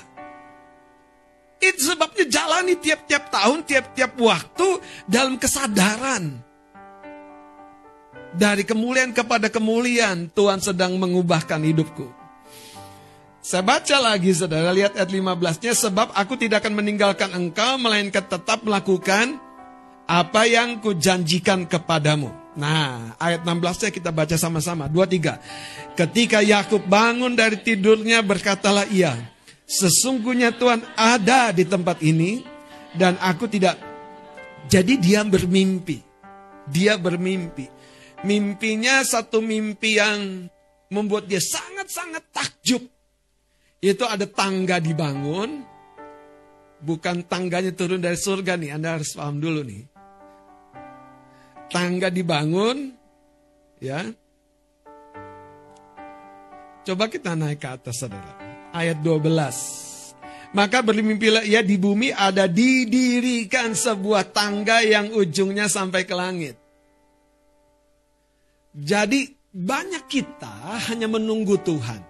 Itu 1.60 1.92
sebabnya 1.92 2.26
jalani 2.28 2.80
tiap-tiap 2.80 3.30
tahun, 3.30 3.68
tiap-tiap 3.68 4.16
waktu 4.18 4.68
dalam 5.06 5.36
kesadaran. 5.36 6.40
Dari 8.30 8.64
kemuliaan 8.64 9.12
kepada 9.12 9.50
kemuliaan, 9.50 10.30
Tuhan 10.32 10.62
sedang 10.62 10.96
mengubahkan 10.96 11.60
hidupku. 11.60 12.19
Saya 13.40 13.64
baca 13.64 13.98
lagi 14.04 14.36
saudara, 14.36 14.76
lihat 14.76 15.00
ayat 15.00 15.10
15-nya. 15.10 15.72
Sebab 15.72 16.12
aku 16.12 16.36
tidak 16.36 16.64
akan 16.66 16.84
meninggalkan 16.84 17.32
engkau, 17.32 17.80
melainkan 17.80 18.28
tetap 18.28 18.68
melakukan 18.68 19.40
apa 20.10 20.44
yang 20.44 20.84
kujanjikan 20.84 21.64
kepadamu. 21.64 22.36
Nah, 22.60 23.16
ayat 23.16 23.48
16-nya 23.48 23.90
kita 23.96 24.12
baca 24.12 24.36
sama-sama. 24.36 24.92
Dua, 24.92 25.08
tiga. 25.08 25.40
Ketika 25.96 26.44
Yakub 26.44 26.84
bangun 26.84 27.32
dari 27.32 27.56
tidurnya, 27.64 28.20
berkatalah 28.20 28.92
ia, 28.92 29.16
Sesungguhnya 29.70 30.50
Tuhan 30.50 30.82
ada 30.98 31.54
di 31.54 31.62
tempat 31.62 32.02
ini, 32.02 32.42
dan 32.98 33.22
aku 33.22 33.46
tidak. 33.46 33.78
Jadi 34.66 34.98
dia 34.98 35.22
bermimpi. 35.22 36.02
Dia 36.66 36.98
bermimpi. 36.98 37.70
Mimpinya 38.26 39.06
satu 39.06 39.40
mimpi 39.40 40.02
yang 40.02 40.50
membuat 40.90 41.30
dia 41.30 41.38
sangat-sangat 41.38 42.34
takjub 42.34 42.82
itu 43.80 44.04
ada 44.04 44.28
tangga 44.28 44.84
dibangun, 44.84 45.64
bukan 46.84 47.24
tangganya 47.24 47.72
turun 47.72 48.04
dari 48.04 48.20
surga 48.20 48.60
nih, 48.60 48.76
Anda 48.76 49.00
harus 49.00 49.16
paham 49.16 49.40
dulu 49.40 49.64
nih. 49.64 49.84
Tangga 51.72 52.12
dibangun, 52.12 52.92
ya. 53.80 54.04
Coba 56.84 57.08
kita 57.08 57.40
naik 57.40 57.64
ke 57.64 57.70
atas 57.70 58.04
saudara. 58.04 58.36
Ayat 58.76 59.00
12. 59.00 59.96
Maka 60.50 60.82
bermimpilah 60.82 61.46
ia 61.46 61.62
di 61.62 61.78
bumi 61.78 62.10
ada 62.10 62.50
didirikan 62.50 63.78
sebuah 63.78 64.34
tangga 64.34 64.82
yang 64.82 65.14
ujungnya 65.14 65.70
sampai 65.70 66.10
ke 66.10 66.16
langit. 66.18 66.58
Jadi 68.74 69.30
banyak 69.54 70.10
kita 70.10 70.90
hanya 70.90 71.06
menunggu 71.06 71.62
Tuhan. 71.62 72.09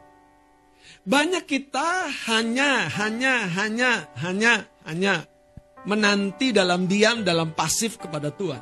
Banyak 1.10 1.50
kita 1.50 2.06
hanya, 2.30 2.86
hanya, 3.02 3.50
hanya, 3.58 4.06
hanya, 4.22 4.54
hanya 4.86 5.26
menanti 5.90 6.54
dalam 6.54 6.86
diam, 6.86 7.26
dalam 7.26 7.58
pasif 7.58 7.98
kepada 7.98 8.30
Tuhan. 8.30 8.62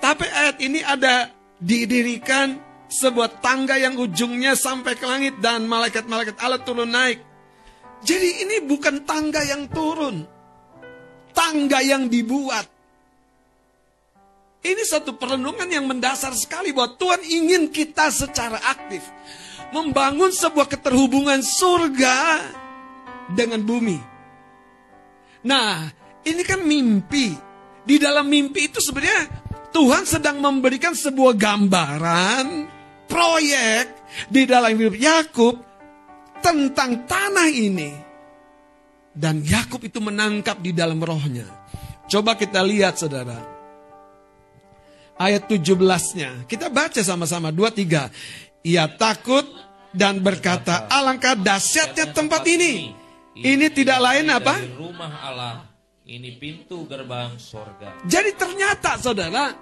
Tapi 0.00 0.24
ayat 0.24 0.56
ini 0.64 0.80
ada 0.80 1.28
didirikan 1.60 2.56
sebuah 2.88 3.44
tangga 3.44 3.76
yang 3.76 4.00
ujungnya 4.00 4.56
sampai 4.56 4.96
ke 4.96 5.04
langit 5.04 5.44
dan 5.44 5.68
malaikat-malaikat 5.68 6.40
Allah 6.40 6.64
turun 6.64 6.88
naik. 6.88 7.20
Jadi 8.00 8.48
ini 8.48 8.56
bukan 8.64 9.04
tangga 9.04 9.44
yang 9.44 9.68
turun. 9.68 10.24
Tangga 11.36 11.84
yang 11.84 12.08
dibuat. 12.08 12.64
Ini 14.64 14.80
satu 14.88 15.20
perenungan 15.20 15.68
yang 15.68 15.84
mendasar 15.84 16.32
sekali 16.32 16.72
bahwa 16.72 16.96
Tuhan 16.96 17.20
ingin 17.20 17.68
kita 17.68 18.08
secara 18.08 18.56
aktif 18.72 19.04
membangun 19.76 20.32
sebuah 20.32 20.64
keterhubungan 20.72 21.44
surga 21.44 22.40
dengan 23.36 23.60
bumi. 23.60 24.00
Nah, 25.44 25.84
ini 26.24 26.42
kan 26.48 26.64
mimpi. 26.64 27.36
Di 27.84 28.00
dalam 28.00 28.24
mimpi 28.32 28.72
itu 28.72 28.80
sebenarnya 28.80 29.28
Tuhan 29.68 30.08
sedang 30.08 30.40
memberikan 30.40 30.96
sebuah 30.96 31.36
gambaran 31.36 32.46
proyek 33.04 33.84
di 34.32 34.48
dalam 34.48 34.72
hidup 34.72 34.96
Yakub 34.96 35.60
tentang 36.40 37.04
tanah 37.04 37.52
ini. 37.52 37.92
Dan 39.12 39.44
Yakub 39.44 39.84
itu 39.84 40.00
menangkap 40.00 40.56
di 40.64 40.72
dalam 40.72 41.04
rohnya. 41.04 41.44
Coba 42.08 42.32
kita 42.32 42.64
lihat 42.64 42.96
saudara. 42.96 43.53
Ayat 45.14 45.46
17-nya. 45.46 46.50
Kita 46.50 46.66
baca 46.70 46.98
sama-sama. 47.04 47.54
Dua, 47.54 47.70
tiga. 47.70 48.10
Ia 48.66 48.90
takut 48.90 49.46
dan 49.94 50.18
berkata, 50.18 50.90
alangkah 50.90 51.38
dahsyatnya 51.38 52.10
tempat 52.10 52.42
ini. 52.50 52.90
Ini 53.34 53.66
tidak 53.70 53.98
lain 54.02 54.26
apa? 54.30 54.58
Rumah 54.74 55.12
Allah. 55.22 55.54
Ini 56.04 56.36
pintu 56.36 56.84
gerbang 56.84 57.38
sorga. 57.40 58.04
Jadi 58.04 58.36
ternyata 58.36 59.00
saudara, 59.00 59.54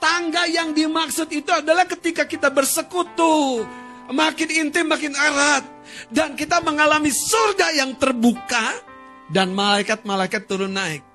tangga 0.00 0.48
yang 0.48 0.72
dimaksud 0.72 1.28
itu 1.28 1.52
adalah 1.52 1.84
ketika 1.84 2.24
kita 2.24 2.48
bersekutu. 2.48 3.62
Makin 4.08 4.48
intim, 4.50 4.88
makin 4.88 5.14
erat. 5.14 5.62
Dan 6.08 6.34
kita 6.34 6.64
mengalami 6.64 7.12
surga 7.12 7.76
yang 7.76 7.94
terbuka. 8.00 8.90
Dan 9.28 9.52
malaikat-malaikat 9.54 10.42
turun 10.48 10.74
naik. 10.74 11.11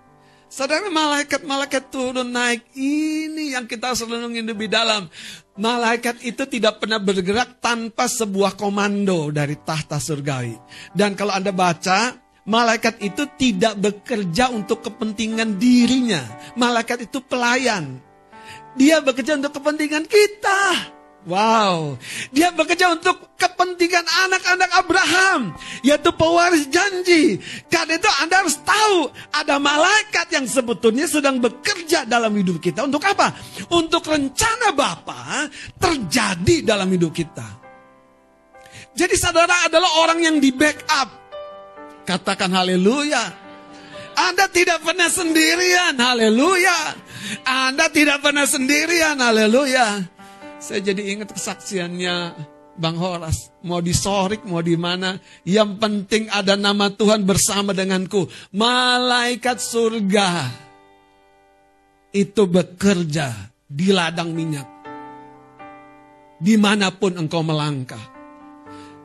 Saudara 0.47 0.87
malaikat-malaikat 0.87 1.91
turun 1.91 2.31
naik 2.31 2.71
ini 2.79 3.51
yang 3.51 3.67
kita 3.67 3.91
harus 3.91 4.07
renungin 4.07 4.47
lebih 4.47 4.71
dalam. 4.71 5.11
Malaikat 5.59 6.23
itu 6.23 6.47
tidak 6.47 6.79
pernah 6.79 7.03
bergerak 7.03 7.59
tanpa 7.59 8.07
sebuah 8.07 8.55
komando 8.55 9.27
dari 9.27 9.59
tahta 9.59 9.99
surgawi. 9.99 10.55
Dan 10.95 11.19
kalau 11.19 11.35
Anda 11.35 11.51
baca, 11.51 12.15
malaikat 12.47 13.03
itu 13.03 13.27
tidak 13.35 13.75
bekerja 13.75 14.47
untuk 14.47 14.87
kepentingan 14.87 15.59
dirinya. 15.59 16.23
Malaikat 16.55 17.11
itu 17.11 17.19
pelayan. 17.19 17.99
Dia 18.79 19.03
bekerja 19.03 19.35
untuk 19.35 19.51
kepentingan 19.51 20.07
kita. 20.07 20.95
Wow, 21.27 21.99
dia 22.31 22.55
bekerja 22.55 22.87
untuk 22.95 23.35
kepentingan 23.35 24.07
anak-anak 24.07 24.71
Abraham, 24.79 25.51
yaitu 25.83 26.07
pewaris 26.15 26.71
janji. 26.71 27.35
Karena 27.67 27.99
itu 27.99 28.07
Anda 28.23 28.47
harus 28.47 28.55
tahu 28.63 29.11
ada 29.35 29.59
malaikat 29.59 30.31
yang 30.31 30.47
sebetulnya 30.47 31.03
sedang 31.03 31.43
bekerja 31.43 32.07
dalam 32.07 32.31
hidup 32.31 32.63
kita. 32.63 32.87
Untuk 32.87 33.03
apa? 33.03 33.35
Untuk 33.75 34.07
rencana 34.07 34.71
Bapa 34.71 35.51
terjadi 35.75 36.63
dalam 36.63 36.87
hidup 36.95 37.11
kita. 37.11 37.59
Jadi 38.95 39.15
saudara 39.19 39.67
adalah 39.67 40.07
orang 40.07 40.23
yang 40.23 40.39
di 40.39 40.55
backup. 40.55 41.11
Katakan 42.07 42.55
haleluya. 42.55 43.45
Anda 44.17 44.47
tidak 44.47 44.79
pernah 44.79 45.11
sendirian, 45.11 45.93
haleluya. 45.99 46.95
Anda 47.43 47.91
tidak 47.91 48.23
pernah 48.23 48.47
sendirian, 48.47 49.19
haleluya. 49.19 50.16
Saya 50.57 50.81
jadi 50.81 51.13
ingat 51.13 51.37
kesaksiannya 51.37 52.15
Bang 52.77 52.97
Horas. 52.97 53.53
Mau 53.61 53.77
disorik, 53.81 54.41
mau 54.45 54.61
di 54.61 54.73
mana. 54.73 55.17
Yang 55.45 55.77
penting 55.77 56.23
ada 56.33 56.57
nama 56.57 56.89
Tuhan 56.89 57.25
bersama 57.25 57.77
denganku. 57.77 58.25
Malaikat 58.53 59.61
surga. 59.61 60.29
Itu 62.09 62.49
bekerja 62.49 63.53
di 63.69 63.93
ladang 63.93 64.33
minyak. 64.33 64.65
Di 66.37 66.57
mana 66.57 66.89
pun 66.93 67.17
engkau 67.17 67.41
melangkah. 67.45 68.01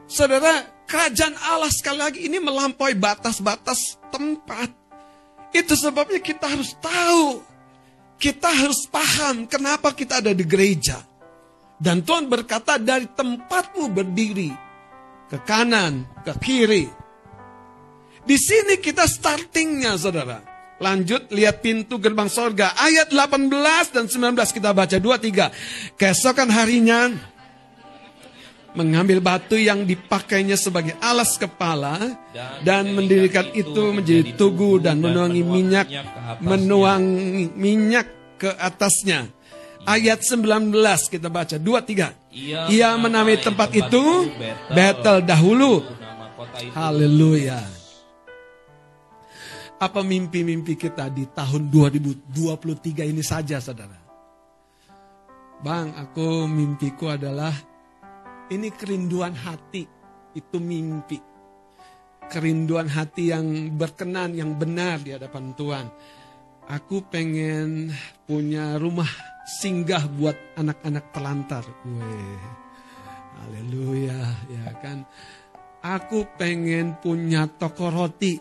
Saudara, 0.08 0.84
kerajaan 0.88 1.36
Allah 1.48 1.72
sekali 1.72 2.00
lagi 2.00 2.20
ini 2.28 2.40
melampaui 2.40 2.96
batas-batas 2.96 3.96
tempat. 4.12 4.68
Itu 5.52 5.76
sebabnya 5.76 6.20
kita 6.20 6.48
harus 6.48 6.76
tahu. 6.80 7.40
Kita 8.16 8.48
harus 8.48 8.88
paham 8.88 9.44
kenapa 9.48 9.92
kita 9.92 10.20
ada 10.24 10.32
di 10.32 10.44
gereja. 10.44 11.11
Dan 11.82 12.06
Tuhan 12.06 12.30
berkata 12.30 12.78
dari 12.78 13.10
tempatmu 13.10 13.90
berdiri 13.90 14.54
ke 15.26 15.42
kanan, 15.42 16.06
ke 16.22 16.32
kiri. 16.38 16.86
Di 18.22 18.38
sini 18.38 18.78
kita 18.78 19.02
startingnya 19.02 19.98
saudara. 19.98 20.38
Lanjut 20.78 21.26
lihat 21.34 21.58
pintu 21.58 21.98
gerbang 21.98 22.30
sorga. 22.30 22.78
Ayat 22.78 23.10
18 23.10 23.50
dan 23.90 24.06
19 24.06 24.38
kita 24.54 24.70
baca. 24.70 24.94
2, 24.94 25.02
3. 25.02 25.98
Keesokan 25.98 26.54
harinya 26.54 27.10
mengambil 28.72 29.18
batu 29.20 29.58
yang 29.58 29.82
dipakainya 29.82 30.56
sebagai 30.56 30.96
alas 31.02 31.36
kepala 31.36 31.98
dan, 32.64 32.94
mendirikan 32.96 33.52
itu 33.52 33.92
menjadi 33.92 34.32
tugu 34.32 34.80
dan 34.80 34.96
menuangi 34.96 35.44
minyak 35.44 35.86
menuangi 36.40 37.52
minyak 37.52 38.06
ke 38.40 38.48
atasnya 38.48 39.28
ayat 39.86 40.22
19 40.22 40.72
kita 41.10 41.28
baca 41.28 41.56
2 41.58 41.62
3. 41.62 42.70
Ia 42.70 42.88
menamai 42.96 43.38
tempat 43.38 43.70
itu 43.74 44.30
Betel 44.70 45.26
dahulu. 45.26 45.82
Haleluya. 46.74 47.60
Apa 49.82 50.06
mimpi-mimpi 50.06 50.78
kita 50.78 51.10
di 51.10 51.26
tahun 51.26 51.66
2023 51.66 53.02
ini 53.02 53.22
saja 53.22 53.58
saudara? 53.58 53.98
Bang, 55.62 55.94
aku 55.94 56.46
mimpiku 56.46 57.10
adalah 57.10 57.54
ini 58.50 58.70
kerinduan 58.70 59.34
hati, 59.34 59.86
itu 60.34 60.58
mimpi. 60.62 61.18
Kerinduan 62.30 62.86
hati 62.86 63.34
yang 63.34 63.74
berkenan, 63.74 64.38
yang 64.38 64.54
benar 64.54 65.02
di 65.02 65.14
hadapan 65.14 65.50
Tuhan. 65.54 65.86
Aku 66.70 67.02
pengen 67.10 67.90
punya 68.22 68.78
rumah 68.78 69.10
singgah 69.46 70.06
buat 70.06 70.36
anak-anak 70.58 71.10
telantar. 71.10 71.64
Weh, 71.86 72.42
haleluya, 73.42 74.20
ya 74.48 74.66
kan. 74.78 75.04
Aku 75.82 76.30
pengen 76.38 76.94
punya 77.02 77.50
toko 77.50 77.90
roti 77.90 78.38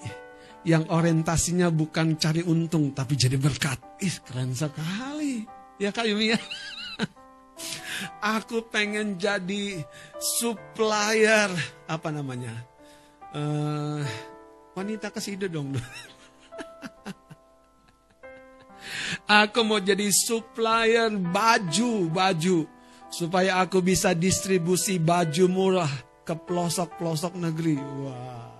yang 0.61 0.85
orientasinya 0.93 1.73
bukan 1.73 2.21
cari 2.21 2.45
untung 2.45 2.93
tapi 2.93 3.17
jadi 3.17 3.37
berkat. 3.37 3.81
Ih, 3.97 4.17
keren 4.21 4.53
sekali. 4.53 5.41
Ya 5.81 5.89
Kak 5.89 6.05
Yumi 6.05 6.37
ya. 6.37 6.39
Aku 8.37 8.69
pengen 8.69 9.17
jadi 9.17 9.81
supplier 10.37 11.49
apa 11.89 12.09
namanya? 12.13 12.53
Uh, 13.33 14.05
wanita 14.77 15.09
kesido 15.09 15.49
dong. 15.49 15.73
Aku 19.28 19.65
mau 19.65 19.80
jadi 19.80 20.08
supplier 20.12 21.12
baju-baju. 21.12 22.67
Supaya 23.12 23.60
aku 23.60 23.84
bisa 23.84 24.15
distribusi 24.15 24.95
baju 24.95 25.45
murah 25.52 25.91
ke 26.24 26.32
pelosok-pelosok 26.32 27.36
negeri. 27.36 27.76
Wah. 27.76 28.52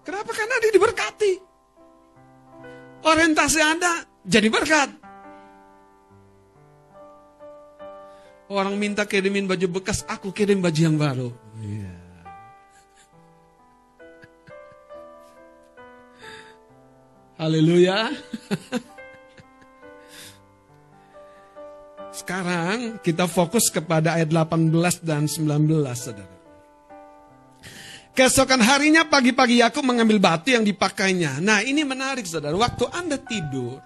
Kenapa? 0.00 0.32
Karena 0.32 0.56
dia 0.64 0.72
diberkati. 0.72 1.32
Orientasi 3.04 3.60
Anda 3.60 3.92
jadi 4.24 4.48
berkat. 4.48 4.90
Orang 8.50 8.82
minta 8.82 9.06
kirimin 9.06 9.46
baju 9.46 9.78
bekas, 9.78 10.02
aku 10.10 10.34
kirim 10.34 10.58
baju 10.58 10.80
yang 10.82 10.98
baru. 10.98 11.30
Yeah. 11.62 12.00
Haleluya. 17.38 18.10
Sekarang 22.10 22.98
kita 22.98 23.30
fokus 23.30 23.70
kepada 23.70 24.18
ayat 24.18 24.34
18 24.34 25.06
dan 25.06 25.30
19 25.30 25.46
saudara. 25.94 26.36
Keesokan 28.10 28.58
harinya 28.58 29.06
pagi-pagi 29.06 29.62
Yakub 29.62 29.86
mengambil 29.86 30.18
batu 30.18 30.50
yang 30.50 30.66
dipakainya. 30.66 31.38
Nah 31.38 31.62
ini 31.62 31.86
menarik 31.86 32.26
saudara. 32.26 32.58
Waktu 32.58 32.84
Anda 32.90 33.16
tidur. 33.16 33.78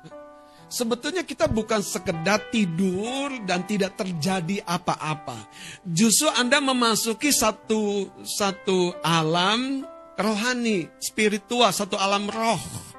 Sebetulnya 0.64 1.22
kita 1.22 1.46
bukan 1.46 1.84
sekedar 1.84 2.50
tidur 2.50 3.30
dan 3.44 3.62
tidak 3.68 3.94
terjadi 4.00 4.64
apa-apa. 4.64 5.46
Justru 5.84 6.32
Anda 6.34 6.58
memasuki 6.58 7.30
satu 7.30 8.10
satu 8.24 8.96
alam 9.04 9.84
rohani, 10.16 10.88
spiritual, 10.98 11.70
satu 11.70 11.94
alam 12.00 12.26
roh 12.26 12.93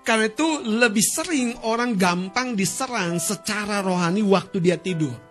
karena 0.00 0.26
itu 0.32 0.48
lebih 0.64 1.04
sering 1.04 1.54
orang 1.66 1.94
gampang 1.94 2.56
diserang 2.56 3.20
secara 3.20 3.84
rohani 3.84 4.24
waktu 4.24 4.58
dia 4.58 4.80
tidur. 4.80 5.30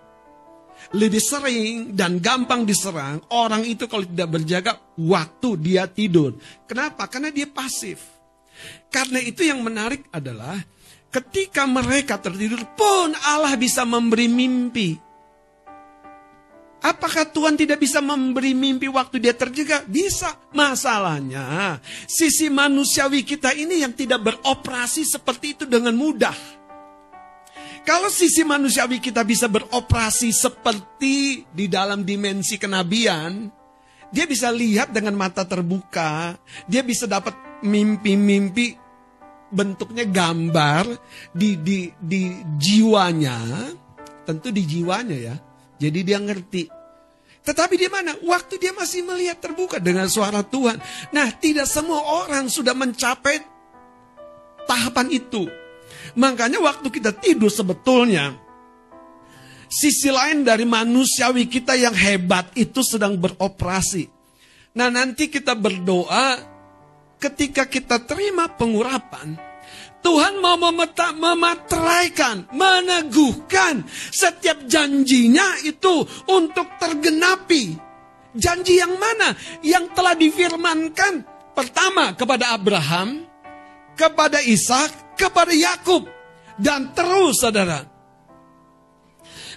lebih 0.90 1.22
sering 1.22 1.94
dan 1.94 2.18
gampang 2.18 2.66
diserang 2.66 3.22
orang 3.30 3.62
itu 3.62 3.86
kalau 3.86 4.02
tidak 4.02 4.42
berjaga 4.42 4.74
waktu 4.98 5.50
dia 5.62 5.86
tidur. 5.86 6.34
Kenapa? 6.66 7.06
Karena 7.06 7.30
dia 7.30 7.46
pasif. 7.46 8.02
Karena 8.90 9.22
itu 9.22 9.46
yang 9.46 9.62
menarik 9.62 10.10
adalah 10.10 10.58
ketika 11.14 11.70
mereka 11.70 12.18
tertidur 12.18 12.66
pun 12.74 13.14
Allah 13.22 13.54
bisa 13.54 13.86
memberi 13.86 14.26
mimpi. 14.26 15.09
Apakah 16.80 17.28
Tuhan 17.28 17.60
tidak 17.60 17.84
bisa 17.84 18.00
memberi 18.00 18.56
mimpi 18.56 18.88
waktu 18.88 19.20
dia 19.20 19.36
terjaga? 19.36 19.84
Bisa. 19.84 20.32
Masalahnya, 20.56 21.78
sisi 22.08 22.48
manusiawi 22.48 23.28
kita 23.28 23.52
ini 23.52 23.84
yang 23.84 23.92
tidak 23.92 24.24
beroperasi 24.24 25.04
seperti 25.04 25.60
itu 25.60 25.64
dengan 25.68 25.94
mudah. 25.94 26.36
Kalau 27.84 28.08
sisi 28.08 28.48
manusiawi 28.48 29.04
kita 29.04 29.28
bisa 29.28 29.52
beroperasi 29.52 30.32
seperti 30.32 31.44
di 31.52 31.66
dalam 31.68 32.08
dimensi 32.08 32.56
kenabian, 32.56 33.52
dia 34.10 34.24
bisa 34.24 34.48
lihat 34.48 34.96
dengan 34.96 35.20
mata 35.20 35.44
terbuka, 35.44 36.40
dia 36.64 36.80
bisa 36.80 37.06
dapat 37.06 37.36
mimpi-mimpi 37.60 38.80
bentuknya 39.52 40.08
gambar 40.08 40.96
di 41.36 41.60
di 41.60 41.92
di 42.00 42.40
jiwanya, 42.56 43.68
tentu 44.24 44.48
di 44.54 44.64
jiwanya 44.64 45.18
ya 45.18 45.36
jadi 45.80 46.00
dia 46.04 46.20
ngerti. 46.20 46.68
Tetapi 47.40 47.76
di 47.80 47.88
mana? 47.88 48.14
Waktu 48.20 48.60
dia 48.60 48.76
masih 48.76 49.08
melihat 49.08 49.40
terbuka 49.40 49.80
dengan 49.80 50.06
suara 50.12 50.44
Tuhan. 50.44 50.78
Nah, 51.16 51.32
tidak 51.40 51.66
semua 51.66 52.04
orang 52.22 52.52
sudah 52.52 52.76
mencapai 52.76 53.42
tahapan 54.68 55.08
itu. 55.10 55.48
Makanya 56.20 56.62
waktu 56.62 56.92
kita 56.92 57.16
tidur 57.16 57.50
sebetulnya, 57.50 58.38
sisi 59.72 60.12
lain 60.12 60.44
dari 60.44 60.68
manusiawi 60.68 61.48
kita 61.48 61.74
yang 61.74 61.96
hebat 61.96 62.54
itu 62.60 62.84
sedang 62.86 63.18
beroperasi. 63.18 64.06
Nah, 64.78 64.94
nanti 64.94 65.32
kita 65.32 65.58
berdoa 65.58 66.38
ketika 67.18 67.66
kita 67.66 68.04
terima 68.04 68.52
pengurapan, 68.52 69.49
Tuhan 70.00 70.40
mau 70.40 70.56
memeta, 70.56 71.12
memateraikan, 71.12 72.48
meneguhkan 72.56 73.84
setiap 74.10 74.64
janjinya 74.64 75.60
itu 75.68 76.08
untuk 76.32 76.68
tergenapi. 76.80 77.76
Janji 78.32 78.80
yang 78.80 78.96
mana? 78.96 79.36
Yang 79.60 79.86
telah 79.92 80.16
difirmankan 80.16 81.14
pertama 81.52 82.16
kepada 82.16 82.56
Abraham, 82.56 83.28
kepada 84.00 84.40
Ishak, 84.40 85.20
kepada 85.20 85.52
Yakub, 85.52 86.08
dan 86.56 86.96
terus 86.96 87.44
saudara. 87.44 87.84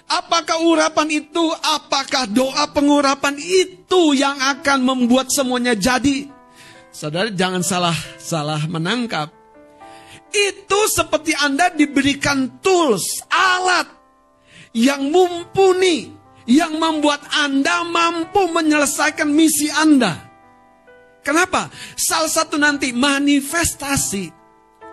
Apakah 0.03 0.59
urapan 0.59 1.07
itu, 1.23 1.45
apakah 1.63 2.27
doa 2.27 2.67
pengurapan 2.75 3.39
itu 3.39 4.11
yang 4.11 4.35
akan 4.35 4.83
membuat 4.83 5.31
semuanya 5.31 5.71
jadi? 5.79 6.27
Saudara 6.91 7.31
jangan 7.31 7.63
salah 7.63 7.97
salah 8.19 8.61
menangkap 8.67 9.42
itu 10.33 10.79
seperti 10.89 11.37
Anda 11.37 11.69
diberikan 11.69 12.57
tools, 12.59 13.21
alat 13.29 13.85
yang 14.73 15.13
mumpuni, 15.13 16.09
yang 16.49 16.75
membuat 16.81 17.21
Anda 17.29 17.85
mampu 17.85 18.49
menyelesaikan 18.49 19.29
misi 19.29 19.69
Anda. 19.69 20.17
Kenapa? 21.23 21.71
Salah 21.95 22.27
satu 22.27 22.59
nanti 22.59 22.91
manifestasi 22.91 24.27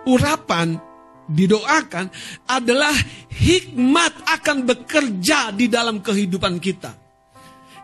urapan 0.07 0.79
didoakan 1.27 2.07
adalah 2.47 2.93
hikmat 3.33 4.13
akan 4.39 4.63
bekerja 4.63 5.51
di 5.51 5.67
dalam 5.67 5.99
kehidupan 5.99 6.61
kita. 6.61 6.95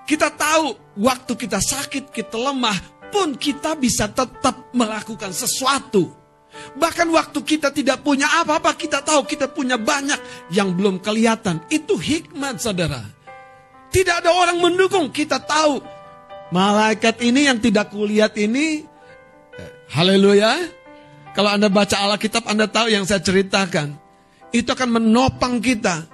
Kita 0.08 0.32
tahu 0.32 0.96
waktu 1.04 1.36
kita 1.36 1.60
sakit, 1.60 2.16
kita 2.16 2.40
lemah, 2.40 3.12
pun 3.12 3.36
kita 3.36 3.76
bisa 3.76 4.08
tetap 4.08 4.72
melakukan 4.72 5.36
sesuatu 5.36 6.27
Bahkan 6.78 7.08
waktu 7.10 7.40
kita 7.42 7.74
tidak 7.74 8.06
punya 8.06 8.28
apa-apa, 8.42 8.74
kita 8.78 9.02
tahu 9.02 9.26
kita 9.26 9.50
punya 9.50 9.76
banyak 9.76 10.18
yang 10.54 10.74
belum 10.74 11.02
kelihatan. 11.02 11.64
Itu 11.72 11.98
hikmat 11.98 12.62
saudara. 12.62 13.02
Tidak 13.90 14.22
ada 14.24 14.32
orang 14.36 14.60
mendukung, 14.60 15.10
kita 15.10 15.40
tahu. 15.42 15.80
Malaikat 16.52 17.20
ini 17.24 17.48
yang 17.48 17.60
tidak 17.60 17.92
kulihat 17.92 18.36
ini, 18.40 18.84
eh, 19.56 19.72
haleluya. 19.92 20.56
Kalau 21.36 21.54
Anda 21.54 21.70
baca 21.70 21.96
Alkitab, 22.08 22.50
Anda 22.50 22.66
tahu 22.66 22.90
yang 22.90 23.06
saya 23.06 23.22
ceritakan. 23.22 23.94
Itu 24.50 24.74
akan 24.74 25.02
menopang 25.02 25.60
kita. 25.60 26.08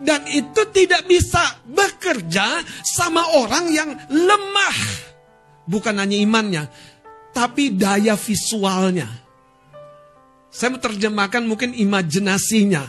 Dan 0.00 0.24
itu 0.32 0.62
tidak 0.72 1.04
bisa 1.04 1.60
bekerja 1.68 2.64
sama 2.86 3.20
orang 3.36 3.68
yang 3.68 3.90
lemah. 4.08 4.78
Bukan 5.68 5.94
hanya 6.00 6.16
imannya, 6.16 6.64
tapi 7.30 7.74
daya 7.74 8.18
visualnya. 8.18 9.08
Saya 10.50 10.74
terjemahkan 10.82 11.46
mungkin 11.46 11.72
imajinasinya. 11.78 12.82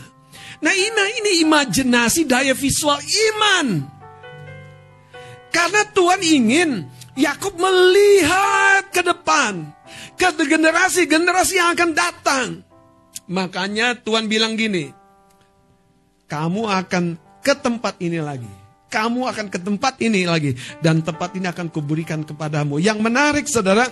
Nah 0.62 0.74
ini, 0.74 1.04
ini 1.22 1.32
imajinasi 1.46 2.26
daya 2.26 2.54
visual 2.54 2.98
iman. 2.98 3.86
Karena 5.52 5.82
Tuhan 5.90 6.20
ingin 6.22 6.70
Yakub 7.14 7.54
melihat 7.58 8.88
ke 8.90 9.02
depan. 9.04 9.68
Ke 10.18 10.32
generasi-generasi 10.34 11.54
yang 11.58 11.74
akan 11.74 11.90
datang. 11.92 12.46
Makanya 13.30 13.98
Tuhan 14.00 14.26
bilang 14.26 14.58
gini. 14.58 14.90
Kamu 16.26 16.66
akan 16.66 17.18
ke 17.44 17.54
tempat 17.58 18.00
ini 18.00 18.18
lagi. 18.22 18.48
Kamu 18.88 19.28
akan 19.28 19.46
ke 19.52 19.58
tempat 19.60 20.00
ini 20.00 20.24
lagi. 20.24 20.56
Dan 20.80 21.04
tempat 21.04 21.36
ini 21.36 21.46
akan 21.50 21.68
kuberikan 21.68 22.24
kepadamu. 22.24 22.80
Yang 22.80 22.98
menarik 23.02 23.44
saudara 23.50 23.86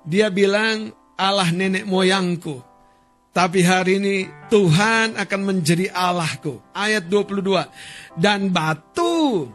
dia 0.05 0.33
bilang 0.33 0.89
Allah 1.17 1.49
nenek 1.53 1.85
moyangku. 1.85 2.61
Tapi 3.31 3.63
hari 3.63 4.03
ini 4.03 4.15
Tuhan 4.51 5.15
akan 5.15 5.41
menjadi 5.41 5.87
Allahku. 5.87 6.59
Ayat 6.75 7.07
22. 7.07 8.19
Dan 8.19 8.51
batu 8.51 9.47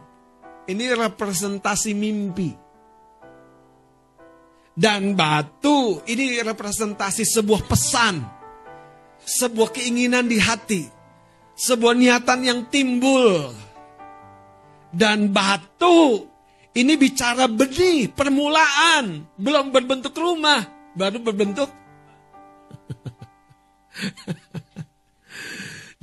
ini 0.65 0.87
representasi 0.97 1.93
mimpi. 1.93 2.57
Dan 4.73 5.13
batu 5.13 6.01
ini 6.09 6.41
representasi 6.41 7.25
sebuah 7.29 7.63
pesan. 7.69 8.25
Sebuah 9.21 9.69
keinginan 9.77 10.25
di 10.25 10.41
hati. 10.41 10.85
Sebuah 11.57 11.93
niatan 11.97 12.41
yang 12.45 12.61
timbul 12.73 13.53
dan 14.93 15.29
batu. 15.33 16.36
Ini 16.77 16.93
bicara 17.01 17.49
benih, 17.49 18.13
permulaan, 18.13 19.25
belum 19.41 19.73
berbentuk 19.73 20.13
rumah, 20.13 20.61
baru 20.93 21.25
berbentuk. 21.25 21.73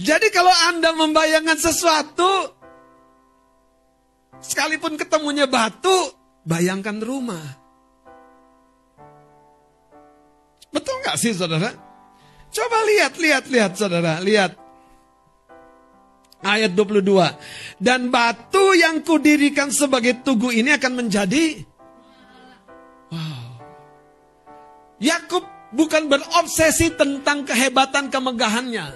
Jadi 0.10 0.34
kalau 0.34 0.50
Anda 0.74 0.98
membayangkan 0.98 1.62
sesuatu, 1.62 2.58
sekalipun 4.42 4.98
ketemunya 4.98 5.46
batu, 5.46 6.10
bayangkan 6.42 6.98
rumah. 7.06 7.46
Betul 10.74 11.06
nggak 11.06 11.22
sih 11.22 11.38
saudara? 11.38 11.70
Coba 12.50 12.78
lihat, 12.90 13.14
lihat, 13.22 13.46
lihat 13.46 13.78
saudara, 13.78 14.18
lihat. 14.26 14.63
Ayat 16.44 16.76
22. 16.76 17.80
Dan 17.80 18.12
batu 18.12 18.76
yang 18.76 19.00
kudirikan 19.00 19.72
sebagai 19.72 20.22
tugu 20.22 20.52
ini 20.52 20.76
akan 20.76 21.08
menjadi 21.08 21.74
Wow. 23.14 23.62
Yakub 24.98 25.46
bukan 25.70 26.10
berobsesi 26.10 26.98
tentang 26.98 27.46
kehebatan 27.46 28.10
kemegahannya. 28.10 28.90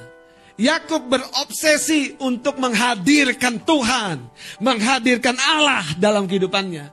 Yakub 0.57 1.05
berobsesi 1.05 2.17
untuk 2.17 2.57
menghadirkan 2.57 3.61
Tuhan, 3.61 4.25
menghadirkan 4.57 5.37
Allah 5.37 5.85
dalam 6.01 6.25
kehidupannya. 6.25 6.89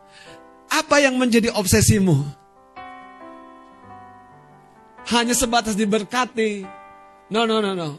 Apa 0.69 1.01
yang 1.01 1.17
menjadi 1.17 1.49
obsesimu? 1.57 2.13
Hanya 5.09 5.33
sebatas 5.33 5.73
diberkati. 5.81 6.69
No, 7.33 7.49
no, 7.49 7.65
no, 7.65 7.73
no 7.73 7.97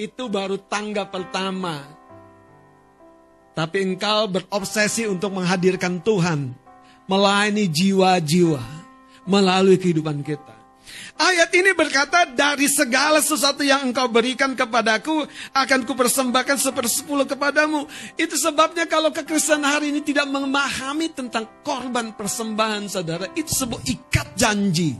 itu 0.00 0.28
baru 0.28 0.56
tangga 0.56 1.08
pertama. 1.08 1.82
Tapi 3.52 3.84
engkau 3.84 4.32
berobsesi 4.32 5.04
untuk 5.04 5.36
menghadirkan 5.36 6.00
Tuhan 6.00 6.56
melayani 7.04 7.68
jiwa-jiwa 7.68 8.64
melalui 9.28 9.76
kehidupan 9.76 10.24
kita. 10.24 10.56
Ayat 11.20 11.52
ini 11.54 11.76
berkata, 11.76 12.26
dari 12.26 12.66
segala 12.66 13.20
sesuatu 13.20 13.62
yang 13.62 13.92
engkau 13.92 14.08
berikan 14.08 14.56
kepadaku, 14.56 15.28
akan 15.54 15.80
kupersembahkan 15.86 16.58
sepersepuluh 16.58 17.28
kepadamu. 17.28 17.86
Itu 18.16 18.34
sebabnya 18.40 18.88
kalau 18.88 19.12
kekristenan 19.12 19.68
hari 19.68 19.92
ini 19.92 20.00
tidak 20.02 20.26
memahami 20.26 21.12
tentang 21.12 21.46
korban 21.62 22.16
persembahan 22.16 22.88
saudara, 22.88 23.28
itu 23.36 23.52
sebuah 23.52 23.84
ikat 23.84 24.28
janji 24.34 24.96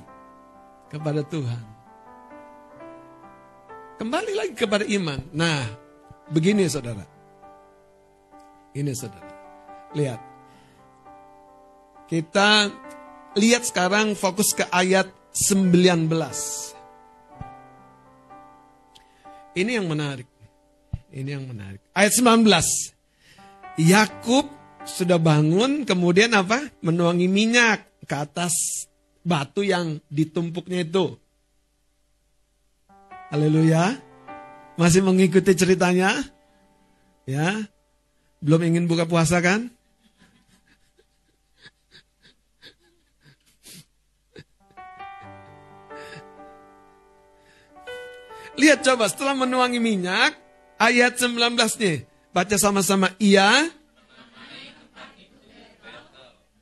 kepada 0.93 1.25
Tuhan. 1.27 1.72
Kembali 4.03 4.35
lagi 4.35 4.59
kepada 4.59 4.83
iman. 4.83 5.23
Nah, 5.31 5.63
begini 6.27 6.67
saudara. 6.67 7.07
Ini 8.75 8.91
saudara. 8.99 9.31
Lihat. 9.95 10.21
Kita 12.11 12.67
lihat 13.39 13.63
sekarang 13.63 14.19
fokus 14.19 14.59
ke 14.59 14.67
ayat 14.75 15.07
19. 15.31 16.11
Ini 19.55 19.71
yang 19.71 19.87
menarik. 19.87 20.27
Ini 21.15 21.39
yang 21.39 21.47
menarik. 21.47 21.79
Ayat 21.95 22.19
19. 22.19 22.43
Yakub 23.87 24.51
sudah 24.83 25.23
bangun, 25.23 25.87
kemudian 25.87 26.35
apa? 26.35 26.59
Menuangi 26.83 27.31
minyak 27.31 28.03
ke 28.03 28.19
atas 28.19 28.83
batu 29.23 29.63
yang 29.63 30.03
ditumpuknya 30.11 30.83
itu. 30.83 31.22
Haleluya. 33.33 33.97
Masih 34.77 35.01
mengikuti 35.01 35.57
ceritanya? 35.57 36.21
Ya. 37.25 37.65
Belum 38.45 38.61
ingin 38.61 38.85
buka 38.85 39.09
puasa 39.09 39.41
kan? 39.41 39.73
Lihat 48.61 48.85
coba 48.85 49.09
setelah 49.09 49.33
menuangi 49.33 49.81
minyak, 49.81 50.37
ayat 50.77 51.17
19 51.17 51.57
nih. 51.81 52.05
Baca 52.37 52.57
sama-sama. 52.61 53.17
Ia 53.17 53.73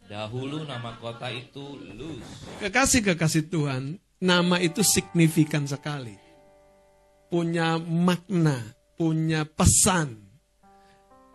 Dahulu 0.06 0.62
nama 0.70 0.94
kota 1.02 1.34
itu 1.34 1.82
Luz. 1.98 2.22
Kekasih-kekasih 2.62 3.50
Tuhan, 3.50 3.98
nama 4.22 4.62
itu 4.62 4.86
signifikan 4.86 5.66
sekali 5.66 6.29
punya 7.30 7.78
makna, 7.78 8.58
punya 8.98 9.46
pesan. 9.46 10.18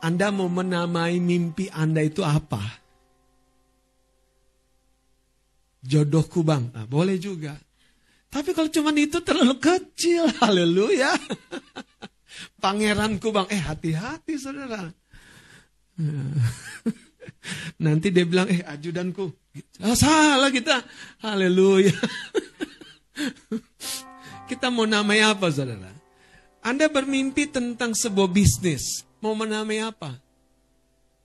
Anda 0.04 0.30
mau 0.30 0.52
menamai 0.52 1.18
mimpi 1.18 1.72
Anda 1.72 2.04
itu 2.06 2.22
apa? 2.22 2.62
Jodohku 5.82 6.44
bang, 6.46 6.70
nah, 6.76 6.86
boleh 6.86 7.16
juga. 7.18 7.56
Tapi 8.30 8.52
kalau 8.52 8.68
cuma 8.68 8.92
itu 8.92 9.24
terlalu 9.24 9.56
kecil, 9.58 10.28
haleluya. 10.44 11.16
Pangeranku 12.62 13.32
bang, 13.32 13.48
eh 13.54 13.62
hati-hati 13.64 14.36
saudara. 14.36 14.84
Nanti 17.86 18.08
dia 18.12 18.26
bilang, 18.28 18.50
eh 18.52 18.60
ajudanku. 18.66 19.26
Oh, 19.86 19.96
salah 19.96 20.52
kita, 20.52 20.84
haleluya. 21.24 21.96
Kita 24.46 24.70
mau 24.70 24.86
namai 24.86 25.26
apa 25.26 25.50
saudara? 25.50 25.90
Anda 26.62 26.86
bermimpi 26.86 27.50
tentang 27.50 27.98
sebuah 27.98 28.30
bisnis. 28.30 29.02
Mau 29.18 29.34
menamai 29.34 29.82
apa? 29.82 30.22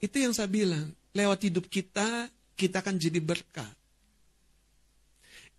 Itu 0.01 0.17
yang 0.17 0.33
saya 0.33 0.49
bilang. 0.49 0.97
Lewat 1.13 1.45
hidup 1.45 1.69
kita, 1.69 2.31
kita 2.57 2.81
akan 2.81 2.97
jadi 2.97 3.21
berkat. 3.21 3.75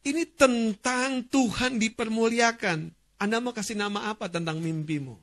Ini 0.01 0.25
tentang 0.33 1.21
Tuhan 1.29 1.77
dipermuliakan. 1.77 2.89
Anda 3.21 3.37
mau 3.37 3.53
kasih 3.53 3.77
nama 3.77 4.09
apa 4.09 4.25
tentang 4.25 4.57
mimpimu? 4.57 5.13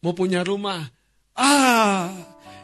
Mau 0.00 0.14
punya 0.16 0.40
rumah? 0.40 0.88
Ah, 1.36 2.16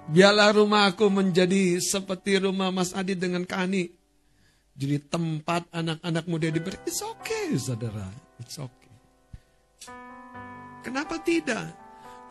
biarlah 0.09 0.57
rumahku 0.57 1.13
menjadi 1.13 1.77
seperti 1.83 2.41
rumah 2.41 2.73
Mas 2.73 2.97
Adi 2.97 3.13
dengan 3.13 3.45
Kani. 3.45 3.93
Jadi 4.81 4.97
tempat 5.13 5.69
anak-anak 5.69 6.25
muda 6.25 6.49
diberi. 6.49 6.81
It's 6.89 7.05
okay, 7.05 7.53
saudara. 7.61 8.30
It's 8.51 8.59
okay. 8.59 8.91
Kenapa 10.83 11.23
tidak? 11.23 11.71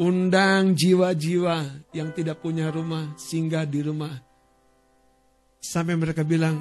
Undang 0.04 0.76
jiwa-jiwa 0.76 1.88
yang 1.96 2.12
tidak 2.12 2.44
punya 2.44 2.68
rumah 2.68 3.16
singgah 3.16 3.64
di 3.64 3.80
rumah. 3.80 4.20
Sampai 5.64 5.96
mereka 5.96 6.28
bilang, 6.28 6.60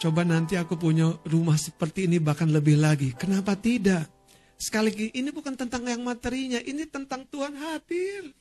Coba 0.00 0.24
nanti 0.24 0.56
aku 0.56 0.80
punya 0.80 1.12
rumah 1.28 1.60
seperti 1.60 2.08
ini 2.08 2.16
bahkan 2.24 2.48
lebih 2.48 2.80
lagi. 2.80 3.12
Kenapa 3.12 3.52
tidak? 3.52 4.08
Sekali 4.56 4.88
lagi, 4.88 5.06
ini 5.12 5.28
bukan 5.28 5.52
tentang 5.52 5.84
yang 5.84 6.00
materinya, 6.00 6.56
ini 6.64 6.88
tentang 6.88 7.28
Tuhan 7.28 7.52
hadir. 7.52 8.32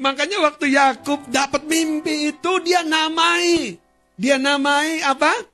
Makanya 0.00 0.40
waktu 0.48 0.72
Yakub 0.72 1.28
dapat 1.28 1.68
mimpi 1.68 2.32
itu 2.32 2.52
dia 2.64 2.80
namai. 2.80 3.76
Dia 4.16 4.40
namai 4.40 5.04
apa? 5.04 5.44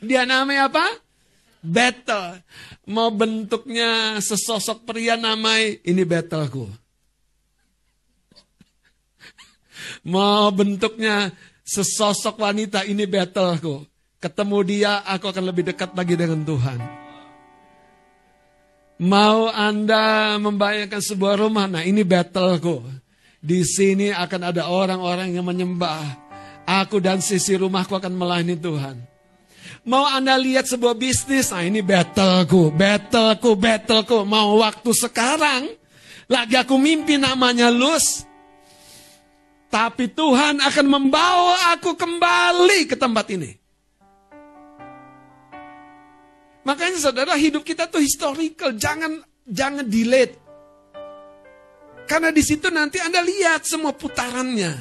Dia 0.00 0.24
namai 0.24 0.56
apa? 0.56 1.09
Battle. 1.60 2.40
Mau 2.88 3.12
bentuknya 3.12 4.16
sesosok 4.18 4.88
pria 4.88 5.14
namai, 5.20 5.84
ini 5.84 6.02
battleku. 6.08 6.64
Mau 10.08 10.48
bentuknya 10.56 11.28
sesosok 11.64 12.40
wanita, 12.40 12.88
ini 12.88 13.04
battleku. 13.04 13.84
Ketemu 14.20 14.58
dia, 14.64 14.92
aku 15.04 15.32
akan 15.32 15.44
lebih 15.48 15.68
dekat 15.72 15.92
lagi 15.96 16.16
dengan 16.16 16.44
Tuhan. 16.44 16.80
Mau 19.00 19.48
Anda 19.48 20.36
membayangkan 20.36 21.00
sebuah 21.00 21.40
rumah, 21.40 21.64
nah 21.64 21.80
ini 21.80 22.04
battleku. 22.04 22.84
Di 23.40 23.64
sini 23.64 24.12
akan 24.12 24.52
ada 24.52 24.68
orang-orang 24.68 25.32
yang 25.32 25.48
menyembah. 25.48 26.28
Aku 26.68 27.00
dan 27.00 27.24
sisi 27.24 27.56
rumahku 27.56 27.96
akan 27.96 28.12
melayani 28.12 28.60
Tuhan. 28.60 29.00
Mau 29.88 30.04
Anda 30.04 30.36
lihat 30.36 30.68
sebuah 30.68 30.92
bisnis, 30.92 31.48
nah 31.48 31.64
ini 31.64 31.80
battleku, 31.80 32.68
battleku, 32.68 33.56
battleku. 33.56 34.28
Mau 34.28 34.60
waktu 34.60 34.92
sekarang, 34.92 35.72
lagi 36.28 36.54
aku 36.60 36.76
mimpi 36.76 37.16
namanya 37.16 37.72
Luz. 37.72 38.28
Tapi 39.70 40.10
Tuhan 40.12 40.60
akan 40.60 40.86
membawa 40.86 41.72
aku 41.72 41.96
kembali 41.96 42.90
ke 42.90 42.98
tempat 42.98 43.26
ini. 43.32 43.50
Makanya 46.66 46.98
saudara 47.00 47.32
hidup 47.40 47.64
kita 47.64 47.88
tuh 47.88 48.04
historical, 48.04 48.76
jangan 48.76 49.24
jangan 49.48 49.88
delete. 49.88 50.36
Karena 52.04 52.28
di 52.34 52.42
situ 52.42 52.68
nanti 52.68 53.00
Anda 53.00 53.22
lihat 53.22 53.64
semua 53.64 53.94
putarannya, 53.94 54.74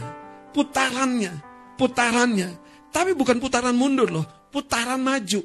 putarannya, 0.51 1.33
putarannya. 1.79 2.49
Tapi 2.89 3.13
bukan 3.13 3.37
putaran 3.37 3.77
mundur 3.77 4.09
loh, 4.09 4.25
putaran 4.49 5.01
maju, 5.01 5.41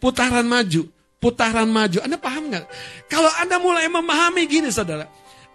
putaran 0.00 0.44
maju, 0.44 0.82
putaran 1.20 1.68
maju. 1.68 1.98
Anda 2.04 2.16
paham 2.16 2.50
nggak? 2.52 2.64
Kalau 3.08 3.30
Anda 3.40 3.56
mulai 3.60 3.88
memahami 3.88 4.48
gini 4.48 4.72
saudara, 4.72 5.08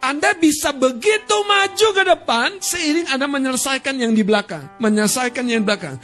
Anda 0.04 0.36
bisa 0.38 0.72
begitu 0.76 1.36
maju 1.48 1.88
ke 1.96 2.04
depan 2.04 2.62
seiring 2.62 3.08
Anda 3.10 3.26
menyelesaikan 3.26 3.96
yang 3.98 4.14
di 4.14 4.22
belakang, 4.22 4.78
menyelesaikan 4.78 5.44
yang 5.48 5.64
di 5.64 5.68
belakang. 5.68 5.96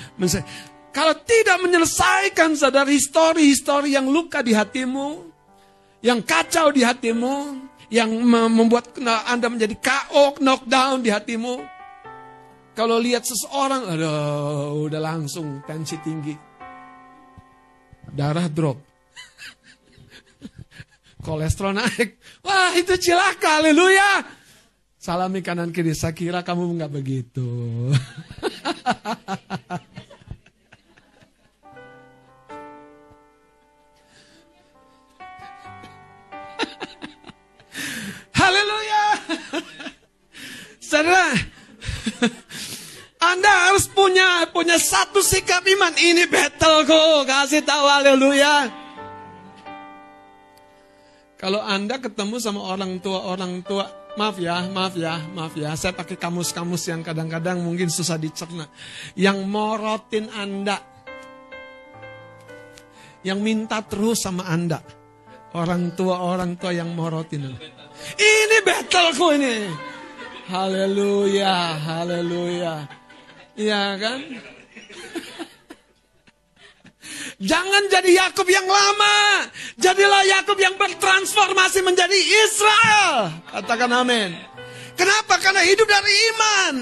Kalau 0.89 1.13
tidak 1.21 1.61
menyelesaikan 1.61 2.57
sadar 2.57 2.89
histori-histori 2.89 3.93
yang 3.93 4.09
luka 4.09 4.41
di 4.41 4.57
hatimu, 4.57 5.29
yang 6.01 6.25
kacau 6.25 6.73
di 6.73 6.81
hatimu, 6.81 7.69
yang 7.93 8.09
membuat 8.25 8.97
Anda 9.29 9.53
menjadi 9.53 9.77
KO, 9.77 10.41
knockdown 10.41 11.05
di 11.05 11.13
hatimu. 11.13 11.61
Kalau 12.73 12.95
lihat 12.95 13.27
seseorang, 13.27 13.91
aduh, 13.91 14.87
udah 14.87 15.01
langsung 15.03 15.59
tensi 15.67 15.99
tinggi. 15.99 16.48
Darah 18.13 18.49
drop. 18.49 18.77
Kolesterol 21.25 21.73
naik. 21.77 22.17
Wah, 22.45 22.73
itu 22.75 22.93
cilaka, 22.97 23.61
haleluya. 23.61 24.25
Salami 24.99 25.39
kanan 25.39 25.71
kiri, 25.71 25.95
saya 25.95 26.11
kira 26.11 26.43
kamu 26.43 26.75
nggak 26.75 26.91
begitu. 26.91 27.47
Haleluya. 38.39 39.03
Saudara, 40.89 41.35
Anda 43.19 43.51
harus 43.67 43.91
punya 43.91 44.47
punya 44.47 44.79
satu 44.79 45.19
sikap 45.19 45.67
iman. 45.67 45.91
Ini 45.91 46.23
battle 46.31 46.87
kok. 46.87 47.27
Kasih 47.27 47.67
tahu 47.67 47.83
haleluya. 47.83 48.71
Kalau 51.35 51.59
Anda 51.59 51.99
ketemu 51.99 52.39
sama 52.39 52.63
orang 52.63 52.99
tua 53.03 53.27
orang 53.27 53.63
tua, 53.63 53.87
maaf 54.15 54.39
ya, 54.39 54.63
maaf 54.71 54.95
ya, 54.95 55.19
maaf 55.35 55.55
ya. 55.55 55.75
Saya 55.75 55.95
pakai 55.95 56.15
kamus-kamus 56.15 56.83
yang 56.87 57.03
kadang-kadang 57.03 57.59
mungkin 57.59 57.91
susah 57.91 58.15
dicerna. 58.15 58.71
Yang 59.19 59.43
morotin 59.47 60.31
Anda. 60.31 60.79
Yang 63.23 63.39
minta 63.43 63.83
terus 63.83 64.23
sama 64.23 64.47
Anda. 64.47 64.79
Orang 65.59 65.91
tua 65.99 66.23
orang 66.23 66.55
tua 66.55 66.71
yang 66.71 66.95
morotin 66.95 67.51
Anda. 67.51 67.67
Ini 68.15 68.57
battleku 68.63 69.27
ini. 69.35 69.55
Haleluya, 70.47 71.75
haleluya. 71.83 72.98
Iya 73.59 73.99
kan? 73.99 74.19
Jangan 77.39 77.83
jadi 77.91 78.11
Yakub 78.23 78.47
yang 78.47 78.63
lama. 78.63 79.47
Jadilah 79.75 80.23
Yakub 80.39 80.55
yang 80.55 80.79
bertransformasi 80.79 81.83
menjadi 81.83 82.15
Israel. 82.15 83.35
Katakan 83.51 83.91
amin. 83.91 84.31
Kenapa? 84.95 85.35
Karena 85.43 85.63
hidup 85.67 85.87
dari 85.87 86.11
iman. 86.31 86.75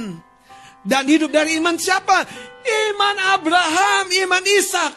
Dan 0.86 1.04
hidup 1.10 1.34
dari 1.34 1.58
iman 1.58 1.78
siapa? 1.82 2.26
Iman 2.66 3.18
Abraham, 3.38 4.14
iman 4.14 4.44
Ishak. 4.46 4.94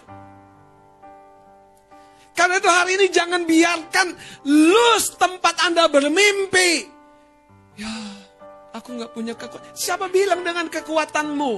Karena 2.37 2.57
itu 2.57 2.71
hari 2.73 2.91
ini 2.97 3.07
jangan 3.13 3.43
biarkan 3.45 4.17
lus 4.49 5.13
tempat 5.17 5.61
Anda 5.65 5.93
bermimpi. 5.93 6.89
Ya, 7.77 8.20
aku 8.81 8.97
nggak 8.97 9.13
punya 9.13 9.35
kekuatan. 9.37 9.77
Siapa 9.77 10.09
bilang 10.09 10.41
dengan 10.41 10.67
kekuatanmu? 10.67 11.55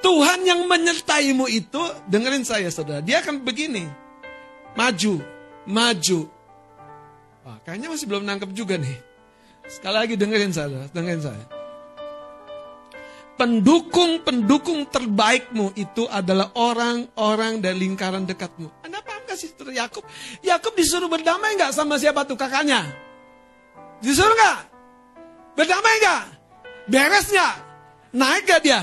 Tuhan 0.00 0.40
yang 0.42 0.64
menyertaimu 0.64 1.46
itu, 1.52 1.80
dengerin 2.08 2.42
saya 2.42 2.72
saudara, 2.72 3.04
dia 3.04 3.20
akan 3.20 3.44
begini. 3.44 3.84
Maju, 4.76 5.20
maju. 5.68 6.20
Wah, 7.44 7.56
kayaknya 7.62 7.92
masih 7.92 8.06
belum 8.08 8.24
nangkep 8.24 8.50
juga 8.56 8.80
nih. 8.80 8.96
Sekali 9.68 9.96
lagi 9.96 10.14
dengerin 10.16 10.52
saya, 10.52 10.88
dengerin 10.90 11.22
saya. 11.22 11.44
Pendukung-pendukung 13.36 14.88
terbaikmu 14.88 15.76
itu 15.76 16.08
adalah 16.08 16.56
orang-orang 16.56 17.60
dari 17.60 17.84
lingkaran 17.84 18.24
dekatmu. 18.24 18.80
Anda 18.80 19.04
sih 19.36 19.52
Yakub? 19.52 20.02
Yakub 20.40 20.72
disuruh 20.72 21.12
berdamai 21.12 21.54
nggak 21.60 21.76
sama 21.76 22.00
siapa 22.00 22.24
tuh 22.24 22.34
kakaknya? 22.34 22.82
Disuruh 24.00 24.32
nggak? 24.32 24.58
Berdamai 25.54 25.94
nggak? 26.00 26.24
Beres 26.86 27.26
nggak? 27.30 27.54
Naik 28.14 28.42
gak 28.46 28.60
dia? 28.62 28.80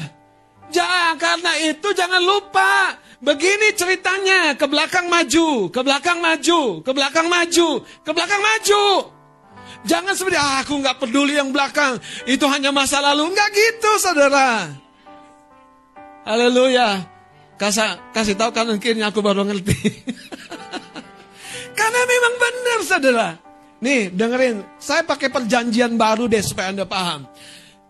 Jangan 0.73 1.15
karena 1.15 1.51
itu 1.63 1.87
jangan 1.95 2.21
lupa. 2.23 2.99
Begini 3.23 3.71
ceritanya, 3.71 4.51
ke 4.59 4.67
belakang 4.67 5.07
maju, 5.07 5.71
ke 5.71 5.79
belakang 5.79 6.19
maju, 6.19 6.83
ke 6.83 6.91
belakang 6.91 7.27
maju, 7.31 7.69
ke 8.03 8.11
belakang 8.11 8.41
maju. 8.43 8.83
Jangan 9.87 10.11
seperti 10.11 10.35
ah, 10.35 10.59
aku 10.59 10.75
nggak 10.83 10.99
peduli 10.99 11.39
yang 11.39 11.55
belakang, 11.55 12.03
itu 12.27 12.43
hanya 12.51 12.75
masa 12.75 12.99
lalu. 12.99 13.31
Nggak 13.31 13.49
gitu, 13.55 13.91
saudara. 13.95 14.75
Haleluya. 16.27 16.99
Kasih, 17.55 17.95
kasih 18.11 18.35
tahu 18.35 18.51
kanan 18.51 18.75
kiri 18.75 18.99
aku 18.99 19.23
baru 19.23 19.47
ngerti. 19.47 20.03
Karena 21.79 22.01
memang 22.03 22.33
benar 22.35 22.79
saudara. 22.83 23.29
Nih 23.79 24.11
dengerin, 24.11 24.67
saya 24.79 25.07
pakai 25.07 25.31
perjanjian 25.31 25.95
baru 25.95 26.27
deh 26.27 26.43
supaya 26.43 26.75
Anda 26.75 26.83
paham. 26.83 27.23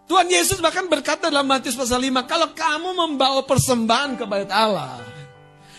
Tuhan 0.04 0.28
Yesus 0.28 0.60
bahkan 0.60 0.86
berkata 0.92 1.32
dalam 1.32 1.48
Matius 1.48 1.80
pasal 1.80 2.04
5, 2.04 2.28
kalau 2.28 2.52
kamu 2.52 2.90
membawa 2.92 3.42
persembahan 3.48 4.20
ke 4.20 4.28
bait 4.28 4.52
Allah, 4.52 5.00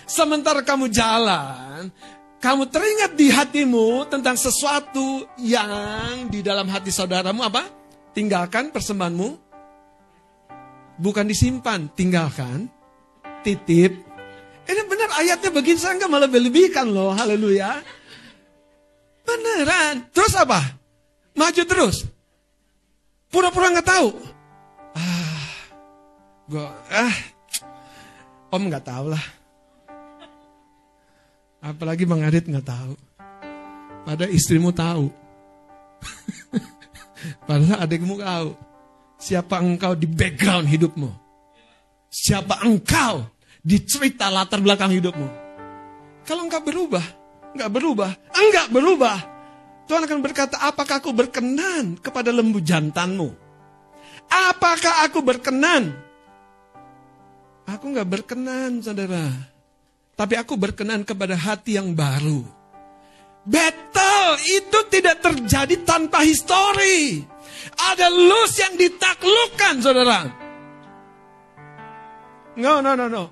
sementara 0.08 0.64
kamu 0.64 0.88
jalan, 0.88 1.92
kamu 2.40 2.62
teringat 2.72 3.12
di 3.16 3.28
hatimu 3.28 4.08
tentang 4.08 4.36
sesuatu 4.40 5.28
yang 5.40 6.28
di 6.32 6.40
dalam 6.40 6.68
hati 6.72 6.88
saudaramu 6.88 7.44
apa? 7.44 7.68
Tinggalkan 8.16 8.72
persembahanmu. 8.72 9.28
Bukan 10.94 11.26
disimpan, 11.26 11.90
tinggalkan 11.92 12.70
titip. 13.42 13.92
Ini 14.64 14.82
benar 14.88 15.20
ayatnya 15.20 15.50
begini 15.52 15.76
saya 15.76 16.00
nggak 16.00 16.08
malah 16.08 16.30
lebihkan 16.30 16.88
loh, 16.88 17.12
haleluya. 17.12 17.82
Beneran. 19.24 20.08
Terus 20.12 20.32
apa? 20.36 20.60
Maju 21.36 21.62
terus. 21.68 22.13
Pura-pura 23.34 23.66
nggak 23.74 23.90
tahu. 23.90 24.14
Ah, 24.94 25.50
gua 26.46 26.70
ah, 26.86 27.16
om 28.54 28.62
nggak 28.70 28.86
tahu 28.86 29.10
lah. 29.10 29.24
Apalagi 31.58 32.06
Bang 32.06 32.22
Adit 32.22 32.46
nggak 32.46 32.62
tahu. 32.62 32.94
Pada 34.06 34.30
istrimu 34.30 34.70
tahu. 34.70 35.10
Padahal 37.50 37.82
adikmu 37.82 38.22
tahu. 38.22 38.54
Siapa 39.18 39.58
engkau 39.58 39.98
di 39.98 40.06
background 40.06 40.70
hidupmu. 40.70 41.10
Siapa 42.14 42.62
engkau 42.62 43.26
di 43.58 43.82
cerita 43.82 44.30
latar 44.30 44.62
belakang 44.62 44.94
hidupmu. 44.94 45.26
Kalau 46.22 46.46
engkau 46.46 46.62
berubah, 46.62 47.02
enggak 47.50 47.70
berubah, 47.74 48.10
enggak 48.30 48.66
berubah. 48.70 49.33
Tuhan 49.84 50.08
akan 50.08 50.20
berkata, 50.24 50.56
apakah 50.64 51.00
aku 51.00 51.12
berkenan 51.12 52.00
kepada 52.00 52.32
lembu 52.32 52.60
jantanmu? 52.60 53.36
Apakah 54.32 55.04
aku 55.04 55.20
berkenan? 55.20 55.92
Aku 57.68 57.92
enggak 57.92 58.08
berkenan, 58.08 58.80
saudara. 58.80 59.28
Tapi 60.14 60.34
aku 60.40 60.56
berkenan 60.56 61.04
kepada 61.04 61.36
hati 61.36 61.76
yang 61.76 61.92
baru. 61.92 62.44
Battle 63.44 64.40
itu 64.40 64.78
tidak 64.88 65.20
terjadi 65.20 65.76
tanpa 65.84 66.24
histori. 66.24 67.20
Ada 67.76 68.08
lose 68.08 68.56
yang 68.64 68.74
ditaklukkan, 68.80 69.74
saudara. 69.84 70.20
No, 72.56 72.80
no, 72.80 72.96
no, 72.96 73.06
no. 73.10 73.24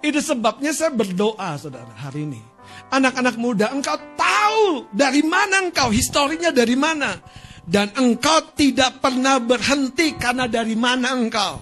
Itu 0.00 0.24
sebabnya 0.24 0.72
saya 0.72 0.94
berdoa, 0.94 1.58
saudara, 1.60 1.90
hari 2.00 2.24
ini. 2.24 2.40
Anak-anak 2.88 3.36
muda, 3.36 3.68
engkau 3.74 3.98
tahu 4.16 4.27
dari 4.92 5.22
mana 5.24 5.64
engkau, 5.68 5.92
historinya 5.92 6.52
dari 6.52 6.76
mana. 6.78 7.18
Dan 7.68 7.92
engkau 8.00 8.56
tidak 8.56 9.04
pernah 9.04 9.36
berhenti 9.36 10.16
karena 10.16 10.48
dari 10.48 10.72
mana 10.72 11.12
engkau. 11.12 11.60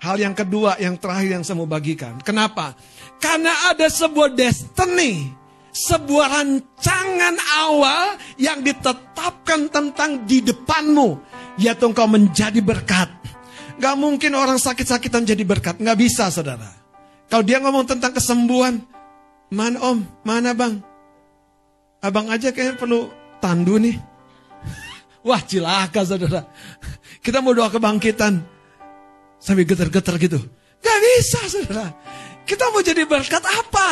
Hal 0.00 0.16
yang 0.16 0.32
kedua, 0.32 0.78
yang 0.78 0.96
terakhir 0.96 1.40
yang 1.40 1.44
saya 1.44 1.58
mau 1.58 1.68
bagikan. 1.68 2.16
Kenapa? 2.22 2.78
Karena 3.20 3.52
ada 3.74 3.90
sebuah 3.90 4.32
destiny 4.32 5.40
sebuah 5.70 6.26
rancangan 6.34 7.36
awal 7.62 8.18
yang 8.36 8.62
ditetapkan 8.62 9.70
tentang 9.70 10.26
di 10.26 10.42
depanmu, 10.42 11.18
yaitu 11.58 11.86
engkau 11.86 12.10
menjadi 12.10 12.58
berkat. 12.58 13.08
Gak 13.80 13.96
mungkin 13.96 14.36
orang 14.36 14.60
sakit-sakitan 14.60 15.24
jadi 15.24 15.40
berkat, 15.46 15.80
gak 15.80 15.98
bisa 15.98 16.28
saudara. 16.28 16.68
Kalau 17.30 17.46
dia 17.46 17.62
ngomong 17.62 17.86
tentang 17.86 18.12
kesembuhan, 18.12 18.82
mana 19.48 19.78
om, 19.80 20.02
mana 20.26 20.52
bang? 20.52 20.82
Abang 22.00 22.32
aja 22.32 22.48
kayaknya 22.48 22.80
perlu 22.80 23.12
tandu 23.44 23.76
nih. 23.76 23.96
Wah 25.28 25.40
cilaka 25.44 26.00
saudara. 26.04 26.48
Kita 27.20 27.44
mau 27.44 27.52
doa 27.52 27.68
kebangkitan. 27.68 28.40
Sampai 29.40 29.64
getar-getar 29.64 30.16
gitu. 30.20 30.40
Gak 30.80 30.98
bisa 31.00 31.40
saudara. 31.48 31.92
Kita 32.44 32.72
mau 32.72 32.80
jadi 32.80 33.04
berkat 33.04 33.44
apa? 33.44 33.88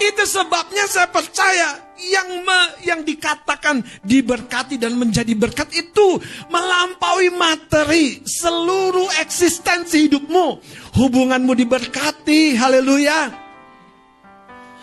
Itu 0.00 0.24
sebabnya 0.24 0.88
saya 0.88 1.12
percaya 1.12 1.92
yang 2.00 2.40
me, 2.40 2.60
yang 2.88 3.00
dikatakan 3.04 3.84
diberkati 4.00 4.80
dan 4.80 4.96
menjadi 4.96 5.36
berkat 5.36 5.68
itu 5.76 6.16
melampaui 6.48 7.28
materi 7.36 8.24
seluruh 8.24 9.12
eksistensi 9.20 10.08
hidupmu. 10.08 10.46
Hubunganmu 10.96 11.52
diberkati, 11.52 12.56
haleluya. 12.56 13.39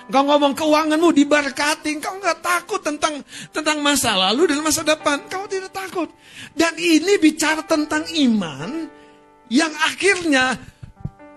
Kau 0.08 0.24
ngomong 0.24 0.56
keuanganmu 0.56 1.12
diberkati, 1.12 2.00
kau 2.00 2.16
nggak 2.16 2.40
takut 2.40 2.80
tentang 2.80 3.20
tentang 3.52 3.84
masa 3.84 4.16
lalu 4.16 4.56
dan 4.56 4.64
masa 4.64 4.80
depan, 4.80 5.20
kau 5.28 5.44
tidak 5.52 5.76
takut. 5.76 6.08
Dan 6.56 6.80
ini 6.80 7.20
bicara 7.20 7.60
tentang 7.68 8.08
iman 8.16 8.88
yang 9.52 9.72
akhirnya 9.84 10.56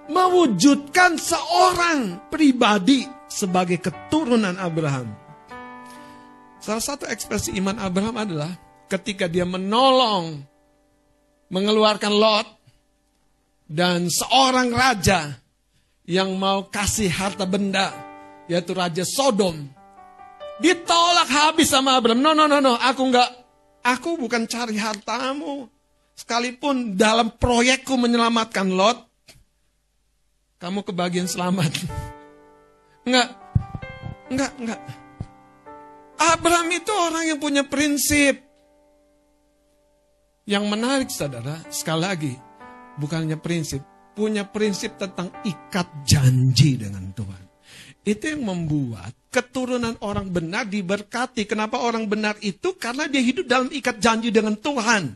mewujudkan 0.06 1.18
seorang 1.18 2.30
pribadi 2.30 3.06
sebagai 3.26 3.82
keturunan 3.82 4.54
Abraham. 4.54 5.10
Salah 6.62 6.82
satu 6.82 7.10
ekspresi 7.10 7.58
iman 7.58 7.74
Abraham 7.74 8.22
adalah 8.22 8.54
ketika 8.86 9.26
dia 9.26 9.46
menolong 9.46 10.46
mengeluarkan 11.50 12.14
Lot 12.14 12.48
dan 13.66 14.06
seorang 14.06 14.70
raja 14.70 15.34
yang 16.06 16.38
mau 16.38 16.70
kasih 16.70 17.10
harta 17.10 17.46
benda 17.46 18.09
yaitu 18.50 18.74
raja 18.74 19.06
Sodom 19.06 19.70
ditolak 20.60 21.28
habis 21.30 21.72
sama 21.72 21.96
Abraham. 21.96 22.20
No 22.20 22.36
no 22.36 22.44
no 22.50 22.60
no, 22.60 22.76
aku 22.76 23.08
enggak 23.08 23.30
aku 23.80 24.20
bukan 24.20 24.44
cari 24.46 24.76
hartamu. 24.76 25.66
Sekalipun 26.14 27.00
dalam 27.00 27.32
proyekku 27.32 27.96
menyelamatkan 27.96 28.68
Lot, 28.68 29.00
kamu 30.60 30.84
kebagian 30.84 31.24
selamat. 31.24 31.72
Enggak. 33.08 33.32
Enggak, 34.28 34.52
enggak. 34.60 34.80
Abraham 36.20 36.68
itu 36.68 36.92
orang 36.92 37.24
yang 37.24 37.40
punya 37.40 37.64
prinsip. 37.64 38.36
Yang 40.44 40.64
menarik 40.68 41.08
saudara, 41.08 41.64
sekali 41.72 42.02
lagi, 42.04 42.34
bukannya 43.00 43.40
prinsip, 43.40 43.80
punya 44.12 44.44
prinsip 44.44 45.00
tentang 45.00 45.32
ikat 45.42 45.88
janji 46.04 46.76
dengan 46.76 47.08
Tuhan. 47.16 47.39
Itu 48.00 48.32
yang 48.32 48.48
membuat 48.48 49.12
keturunan 49.28 49.94
orang 50.00 50.32
benar 50.32 50.64
diberkati. 50.64 51.44
Kenapa 51.44 51.78
orang 51.78 52.08
benar 52.08 52.34
itu? 52.40 52.72
Karena 52.76 53.04
dia 53.06 53.20
hidup 53.20 53.44
dalam 53.44 53.68
ikat 53.68 54.00
janji 54.00 54.32
dengan 54.32 54.56
Tuhan. 54.56 55.14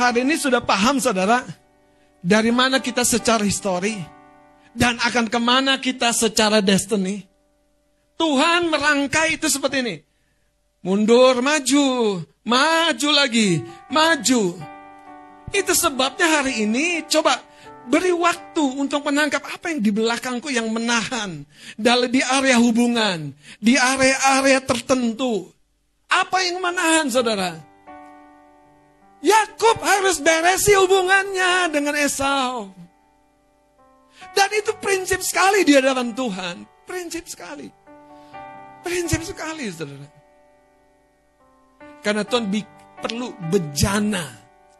Hari 0.00 0.24
ini 0.24 0.38
sudah 0.40 0.64
paham 0.64 0.96
saudara, 0.96 1.44
dari 2.24 2.48
mana 2.48 2.80
kita 2.80 3.04
secara 3.04 3.44
histori, 3.44 4.00
dan 4.72 4.96
akan 4.96 5.28
ke 5.28 5.38
mana 5.42 5.76
kita 5.76 6.14
secara 6.14 6.64
destiny. 6.64 7.26
Tuhan 8.16 8.72
merangkai 8.72 9.36
itu 9.36 9.50
seperti 9.50 9.76
ini. 9.84 9.96
Mundur, 10.80 11.44
maju, 11.44 12.20
maju 12.48 13.08
lagi, 13.12 13.60
maju. 13.92 14.56
Itu 15.52 15.72
sebabnya 15.76 16.40
hari 16.40 16.64
ini 16.64 17.04
coba 17.04 17.49
beri 17.90 18.14
waktu 18.14 18.78
untuk 18.78 19.02
menangkap 19.02 19.42
apa 19.42 19.74
yang 19.74 19.82
di 19.82 19.90
belakangku 19.90 20.46
yang 20.48 20.70
menahan. 20.70 21.42
Di 21.74 22.22
area 22.22 22.56
hubungan, 22.62 23.34
di 23.58 23.74
area-area 23.74 24.62
tertentu. 24.62 25.50
Apa 26.06 26.46
yang 26.46 26.62
menahan 26.62 27.10
saudara? 27.10 27.58
Yakub 29.20 29.76
harus 29.84 30.22
beresi 30.22 30.72
hubungannya 30.78 31.68
dengan 31.74 31.92
Esau. 31.98 32.72
Dan 34.32 34.48
itu 34.54 34.72
prinsip 34.78 35.20
sekali 35.20 35.66
di 35.66 35.74
hadapan 35.76 36.14
Tuhan. 36.14 36.56
Prinsip 36.86 37.26
sekali. 37.26 37.68
Prinsip 38.80 39.20
sekali, 39.26 39.68
saudara. 39.68 40.08
Karena 42.00 42.24
Tuhan 42.24 42.48
perlu 43.04 43.36
bejana, 43.52 44.24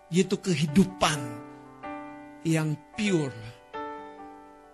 yaitu 0.09 0.41
kehidupan 0.41 1.50
yang 2.47 2.77
pure. 2.97 3.37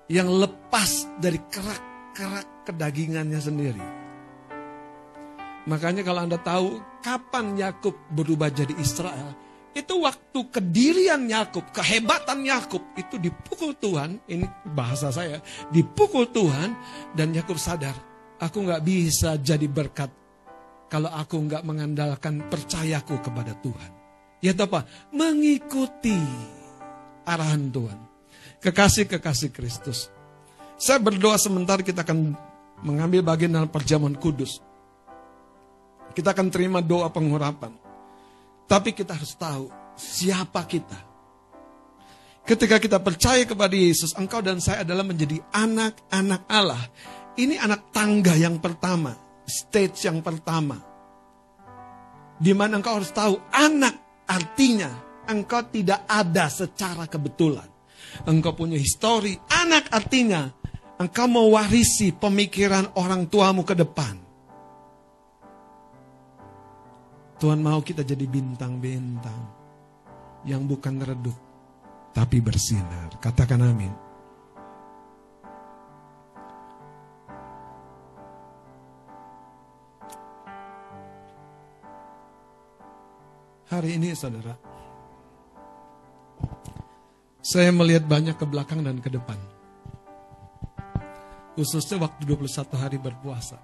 Yang 0.07 0.29
lepas 0.47 0.91
dari 1.19 1.39
kerak-kerak 1.51 2.47
kedagingannya 2.67 3.41
sendiri. 3.43 3.87
Makanya 5.67 6.07
kalau 6.07 6.23
Anda 6.23 6.39
tahu 6.39 6.79
kapan 7.03 7.59
Yakub 7.59 7.95
berubah 8.15 8.55
jadi 8.55 8.71
Israel, 8.79 9.35
itu 9.75 9.93
waktu 9.99 10.41
kedirian 10.49 11.27
Yakub, 11.27 11.69
kehebatan 11.75 12.47
Yakub 12.47 12.81
itu 12.95 13.19
dipukul 13.19 13.75
Tuhan. 13.77 14.23
Ini 14.31 14.47
bahasa 14.73 15.11
saya, 15.11 15.43
dipukul 15.75 16.31
Tuhan 16.31 16.73
dan 17.19 17.35
Yakub 17.35 17.59
sadar, 17.59 17.99
aku 18.39 18.63
nggak 18.63 18.83
bisa 18.87 19.37
jadi 19.43 19.67
berkat 19.67 20.09
kalau 20.87 21.11
aku 21.11 21.45
nggak 21.51 21.67
mengandalkan 21.67 22.47
percayaku 22.47 23.19
kepada 23.21 23.59
Tuhan. 23.59 23.91
Ya 24.41 24.55
apa? 24.55 24.87
Mengikuti 25.11 26.17
arahan 27.27 27.69
Tuhan. 27.69 27.99
Kekasih-kekasih 28.63 29.51
Kristus. 29.51 30.09
Saya 30.79 31.03
berdoa 31.03 31.37
sebentar 31.37 31.83
kita 31.83 32.07
akan 32.07 32.33
mengambil 32.87 33.27
bagian 33.27 33.53
dalam 33.53 33.69
perjamuan 33.69 34.15
kudus. 34.17 34.63
Kita 36.15 36.33
akan 36.33 36.49
terima 36.49 36.81
doa 36.81 37.13
pengurapan. 37.13 37.75
Tapi 38.65 38.97
kita 38.97 39.13
harus 39.13 39.37
tahu 39.37 39.69
siapa 39.99 40.65
kita. 40.65 40.97
Ketika 42.47 42.79
kita 42.79 43.03
percaya 43.03 43.43
kepada 43.43 43.75
Yesus, 43.75 44.15
engkau 44.15 44.39
dan 44.39 44.63
saya 44.63 44.87
adalah 44.87 45.03
menjadi 45.03 45.43
anak-anak 45.51 46.43
Allah. 46.47 46.83
Ini 47.37 47.59
anak 47.59 47.91
tangga 47.91 48.39
yang 48.39 48.63
pertama, 48.63 49.13
stage 49.45 50.07
yang 50.07 50.23
pertama. 50.23 50.79
Di 52.39 52.55
mana 52.55 52.79
engkau 52.79 53.03
harus 53.03 53.11
tahu 53.11 53.37
anak 53.51 54.25
artinya 54.31 55.06
engkau 55.29 55.63
tidak 55.69 56.07
ada 56.09 56.49
secara 56.49 57.05
kebetulan. 57.07 57.67
Engkau 58.25 58.57
punya 58.57 58.81
histori, 58.81 59.37
anak 59.53 59.93
artinya 59.93 60.49
engkau 60.97 61.29
mewarisi 61.29 62.17
pemikiran 62.17 62.97
orang 62.97 63.29
tuamu 63.29 63.63
ke 63.67 63.77
depan. 63.77 64.17
Tuhan 67.37 67.61
mau 67.61 67.85
kita 67.85 68.01
jadi 68.01 68.25
bintang-bintang 68.25 69.43
yang 70.49 70.65
bukan 70.65 71.05
redup, 71.05 71.37
tapi 72.17 72.41
bersinar. 72.41 73.13
Katakan 73.21 73.61
amin. 73.61 73.93
Hari 83.67 84.01
ini 84.01 84.17
saudara, 84.17 84.57
Saya 87.47 87.71
melihat 87.71 88.11
banyak 88.11 88.35
ke 88.35 88.43
belakang 88.43 88.83
dan 88.83 88.99
ke 88.99 89.07
depan. 89.07 89.39
Khususnya 91.55 92.03
waktu 92.03 92.27
21 92.27 92.75
hari 92.75 92.99
berpuasa. 92.99 93.55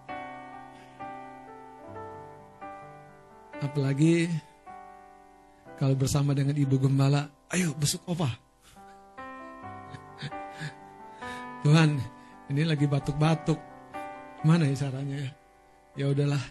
Apalagi 3.58 4.30
kalau 5.74 5.98
bersama 5.98 6.30
dengan 6.30 6.54
Ibu 6.54 6.78
Gembala, 6.78 7.26
ayo 7.50 7.74
besuk 7.74 8.06
opa. 8.06 8.30
Tuhan, 11.66 11.98
ini 12.54 12.62
lagi 12.62 12.86
batuk-batuk. 12.86 13.58
Mana 14.46 14.70
ya 14.70 14.78
caranya 14.78 15.26
ya? 15.26 15.30
Ya 15.98 16.06
udahlah. 16.06 16.44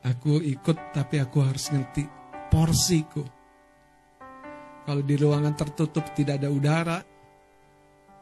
Aku 0.00 0.40
ikut 0.40 0.96
tapi 0.96 1.20
aku 1.20 1.44
harus 1.44 1.68
ngerti 1.68 2.08
porsiku. 2.48 3.43
Kalau 4.84 5.00
di 5.00 5.16
ruangan 5.16 5.56
tertutup 5.56 6.04
tidak 6.12 6.44
ada 6.44 6.52
udara, 6.52 6.98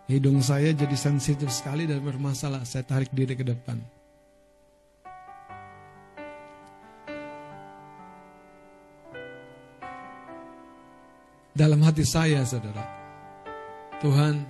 hidung 0.06 0.38
saya 0.38 0.70
jadi 0.70 0.94
sensitif 0.94 1.50
sekali 1.50 1.90
dan 1.90 1.98
bermasalah. 1.98 2.62
Saya 2.62 2.86
tarik 2.86 3.10
diri 3.10 3.34
ke 3.34 3.42
depan. 3.42 3.82
Dalam 11.52 11.84
hati 11.84 12.06
saya, 12.06 12.40
saudara, 12.48 12.80
Tuhan, 14.00 14.40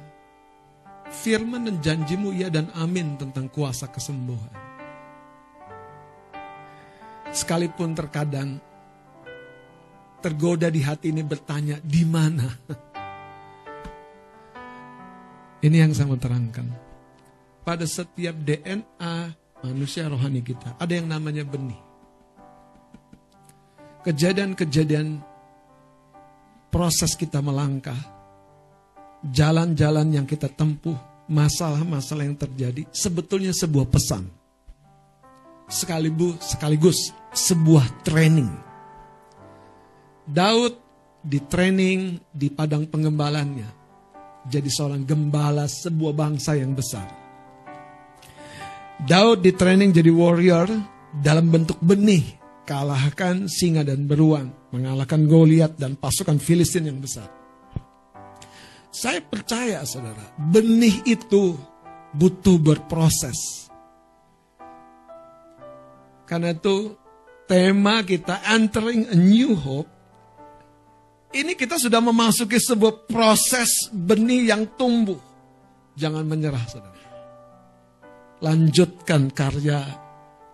firman 1.11 1.67
dan 1.67 1.77
janjimu 1.83 2.31
ya 2.31 2.47
dan 2.47 2.71
amin 2.79 3.19
tentang 3.19 3.51
kuasa 3.51 3.91
kesembuhan. 3.91 4.55
Sekalipun 7.33 7.97
terkadang 7.97 8.61
tergoda 10.23 10.71
di 10.71 10.79
hati 10.81 11.11
ini 11.11 11.27
bertanya, 11.27 11.83
di 11.83 12.07
mana? 12.07 12.47
Ini 15.67 15.77
yang 15.83 15.91
saya 15.93 16.07
mau 16.07 16.19
terangkan. 16.19 16.67
Pada 17.63 17.87
setiap 17.87 18.35
DNA 18.35 19.15
manusia 19.63 20.07
rohani 20.07 20.43
kita, 20.43 20.79
ada 20.79 20.91
yang 20.95 21.07
namanya 21.11 21.47
benih. 21.47 21.79
Kejadian-kejadian 24.03 25.23
proses 26.71 27.15
kita 27.15 27.39
melangkah, 27.39 27.99
jalan-jalan 29.31 30.11
yang 30.11 30.27
kita 30.27 30.51
tempuh, 30.51 30.99
masalah-masalah 31.31 32.27
yang 32.27 32.35
terjadi, 32.35 32.83
sebetulnya 32.91 33.55
sebuah 33.55 33.87
pesan. 33.87 34.27
Sekaligus, 35.71 36.43
sekaligus 36.43 36.99
sebuah 37.31 38.03
training 38.03 38.72
Daud 40.23 40.75
di 41.23 41.39
training 41.43 42.31
di 42.31 42.51
padang 42.51 42.87
pengembalannya. 42.87 43.83
Jadi 44.43 44.71
seorang 44.71 45.03
gembala 45.07 45.67
sebuah 45.67 46.15
bangsa 46.15 46.59
yang 46.59 46.75
besar. 46.75 47.07
Daud 49.03 49.43
di 49.43 49.51
training 49.55 49.91
jadi 49.91 50.11
warrior 50.15 50.71
dalam 51.11 51.51
bentuk 51.51 51.79
benih. 51.83 52.39
Kalahkan 52.63 53.51
singa 53.51 53.83
dan 53.83 54.07
beruang. 54.07 54.71
Mengalahkan 54.71 55.27
Goliat 55.27 55.75
dan 55.75 55.99
pasukan 55.99 56.39
Filistin 56.39 56.87
yang 56.87 57.03
besar. 57.03 57.27
Saya 58.93 59.25
percaya 59.25 59.83
saudara, 59.89 60.37
benih 60.37 61.03
itu 61.09 61.57
butuh 62.13 62.61
berproses. 62.61 63.67
Karena 66.29 66.53
itu 66.55 66.95
tema 67.49 68.05
kita 68.07 68.45
entering 68.53 69.09
a 69.11 69.17
new 69.17 69.57
hope 69.57 70.02
ini 71.33 71.57
kita 71.57 71.81
sudah 71.81 72.01
memasuki 72.05 72.61
sebuah 72.61 73.09
proses 73.09 73.89
benih 73.89 74.53
yang 74.53 74.69
tumbuh. 74.77 75.19
Jangan 75.97 76.25
menyerah, 76.25 76.65
saudara. 76.69 77.01
Lanjutkan 78.45 79.33
karya 79.33 79.81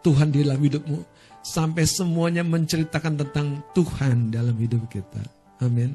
Tuhan 0.03 0.31
di 0.31 0.47
dalam 0.47 0.63
hidupmu. 0.63 0.99
Sampai 1.43 1.87
semuanya 1.87 2.43
menceritakan 2.45 3.15
tentang 3.25 3.63
Tuhan 3.73 4.31
dalam 4.31 4.55
hidup 4.59 4.87
kita. 4.91 5.23
Amin. 5.63 5.95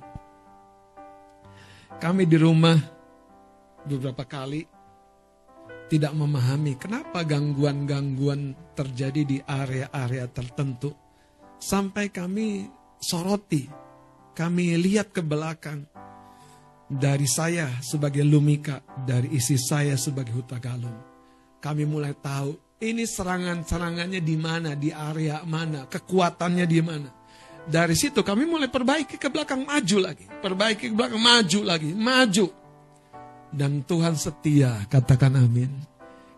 Kami 1.99 2.23
di 2.27 2.35
rumah 2.39 2.75
beberapa 3.85 4.25
kali 4.27 4.65
tidak 5.87 6.11
memahami 6.17 6.73
kenapa 6.79 7.21
gangguan-gangguan 7.21 8.73
terjadi 8.73 9.21
di 9.23 9.37
area-area 9.39 10.25
tertentu. 10.31 10.91
Sampai 11.61 12.09
kami 12.09 12.67
soroti 12.97 13.82
kami 14.33 14.75
lihat 14.77 15.13
ke 15.13 15.21
belakang. 15.21 15.85
Dari 16.93 17.25
saya 17.25 17.81
sebagai 17.81 18.21
Lumika, 18.21 18.83
dari 19.07 19.33
isi 19.33 19.57
saya 19.57 19.97
sebagai 19.97 20.35
Huta 20.35 20.61
Galung. 20.61 20.99
Kami 21.57 21.87
mulai 21.87 22.13
tahu 22.13 22.53
ini 22.83 23.07
serangan-serangannya 23.07 24.19
di 24.19 24.35
mana, 24.35 24.75
di 24.75 24.91
area 24.91 25.41
mana, 25.47 25.87
kekuatannya 25.87 26.65
di 26.67 26.79
mana. 26.83 27.09
Dari 27.63 27.95
situ 27.95 28.19
kami 28.19 28.43
mulai 28.43 28.67
perbaiki 28.67 29.15
ke 29.15 29.31
belakang, 29.31 29.63
maju 29.63 29.97
lagi. 30.03 30.27
Perbaiki 30.27 30.91
ke 30.91 30.93
belakang, 30.93 31.23
maju 31.23 31.59
lagi, 31.63 31.89
maju. 31.95 32.45
Dan 33.47 33.87
Tuhan 33.87 34.19
setia, 34.19 34.83
katakan 34.91 35.39
amin. 35.39 35.71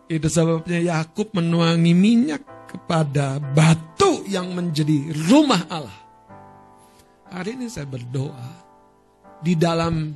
Itu 0.05 0.29
sebabnya 0.29 0.77
Yakub 0.77 1.33
menuangi 1.33 1.97
minyak 1.97 2.69
kepada 2.69 3.41
batu 3.41 4.21
yang 4.29 4.53
menjadi 4.53 5.09
rumah 5.25 5.65
Allah. 5.65 6.04
Hari 7.35 7.59
ini 7.59 7.67
saya 7.67 7.83
berdoa 7.83 8.47
di 9.43 9.59
dalam 9.59 10.15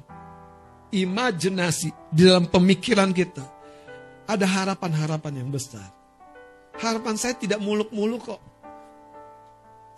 imajinasi, 0.87 2.15
di 2.15 2.23
dalam 2.23 2.47
pemikiran 2.47 3.11
kita 3.11 3.43
ada 4.23 4.47
harapan-harapan 4.47 5.43
yang 5.43 5.51
besar. 5.51 5.83
Harapan 6.79 7.19
saya 7.19 7.35
tidak 7.35 7.59
muluk-muluk 7.59 8.23
kok. 8.23 8.39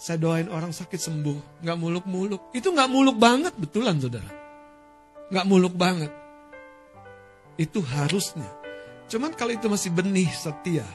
Saya 0.01 0.17
doain 0.17 0.49
orang 0.49 0.73
sakit 0.73 0.97
sembuh, 0.97 1.61
nggak 1.61 1.77
muluk-muluk. 1.77 2.49
Itu 2.57 2.73
nggak 2.73 2.89
muluk 2.89 3.21
banget, 3.21 3.53
betulan 3.53 4.01
saudara. 4.01 4.33
Nggak 5.29 5.45
muluk 5.45 5.77
banget. 5.77 6.09
Itu 7.53 7.85
harusnya. 7.85 8.49
Cuman 9.13 9.37
kalau 9.37 9.53
itu 9.53 9.69
masih 9.69 9.93
benih 9.93 10.25
setia. 10.33 10.89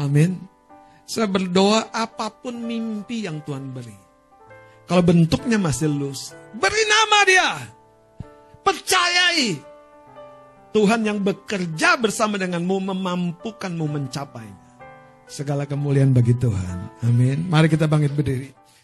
Amin. 0.00 0.40
Saya 1.04 1.28
berdoa 1.28 1.92
apa 1.92 2.32
pun 2.32 2.56
mimpi 2.64 3.28
yang 3.28 3.44
Tuhan 3.44 3.76
beri. 3.76 4.07
Kalau 4.88 5.04
bentuknya 5.04 5.60
masih 5.60 5.92
lus, 5.92 6.32
beri 6.56 6.82
nama 6.88 7.18
dia. 7.28 7.50
Percayai. 8.64 9.60
Tuhan 10.72 11.04
yang 11.04 11.20
bekerja 11.20 12.00
bersama 12.00 12.40
denganmu 12.40 12.92
memampukanmu 12.92 13.84
mencapainya. 13.84 14.68
Segala 15.28 15.68
kemuliaan 15.68 16.16
bagi 16.16 16.32
Tuhan. 16.32 17.04
Amin. 17.04 17.44
Mari 17.52 17.68
kita 17.68 17.84
bangkit 17.84 18.16
berdiri. 18.16 18.57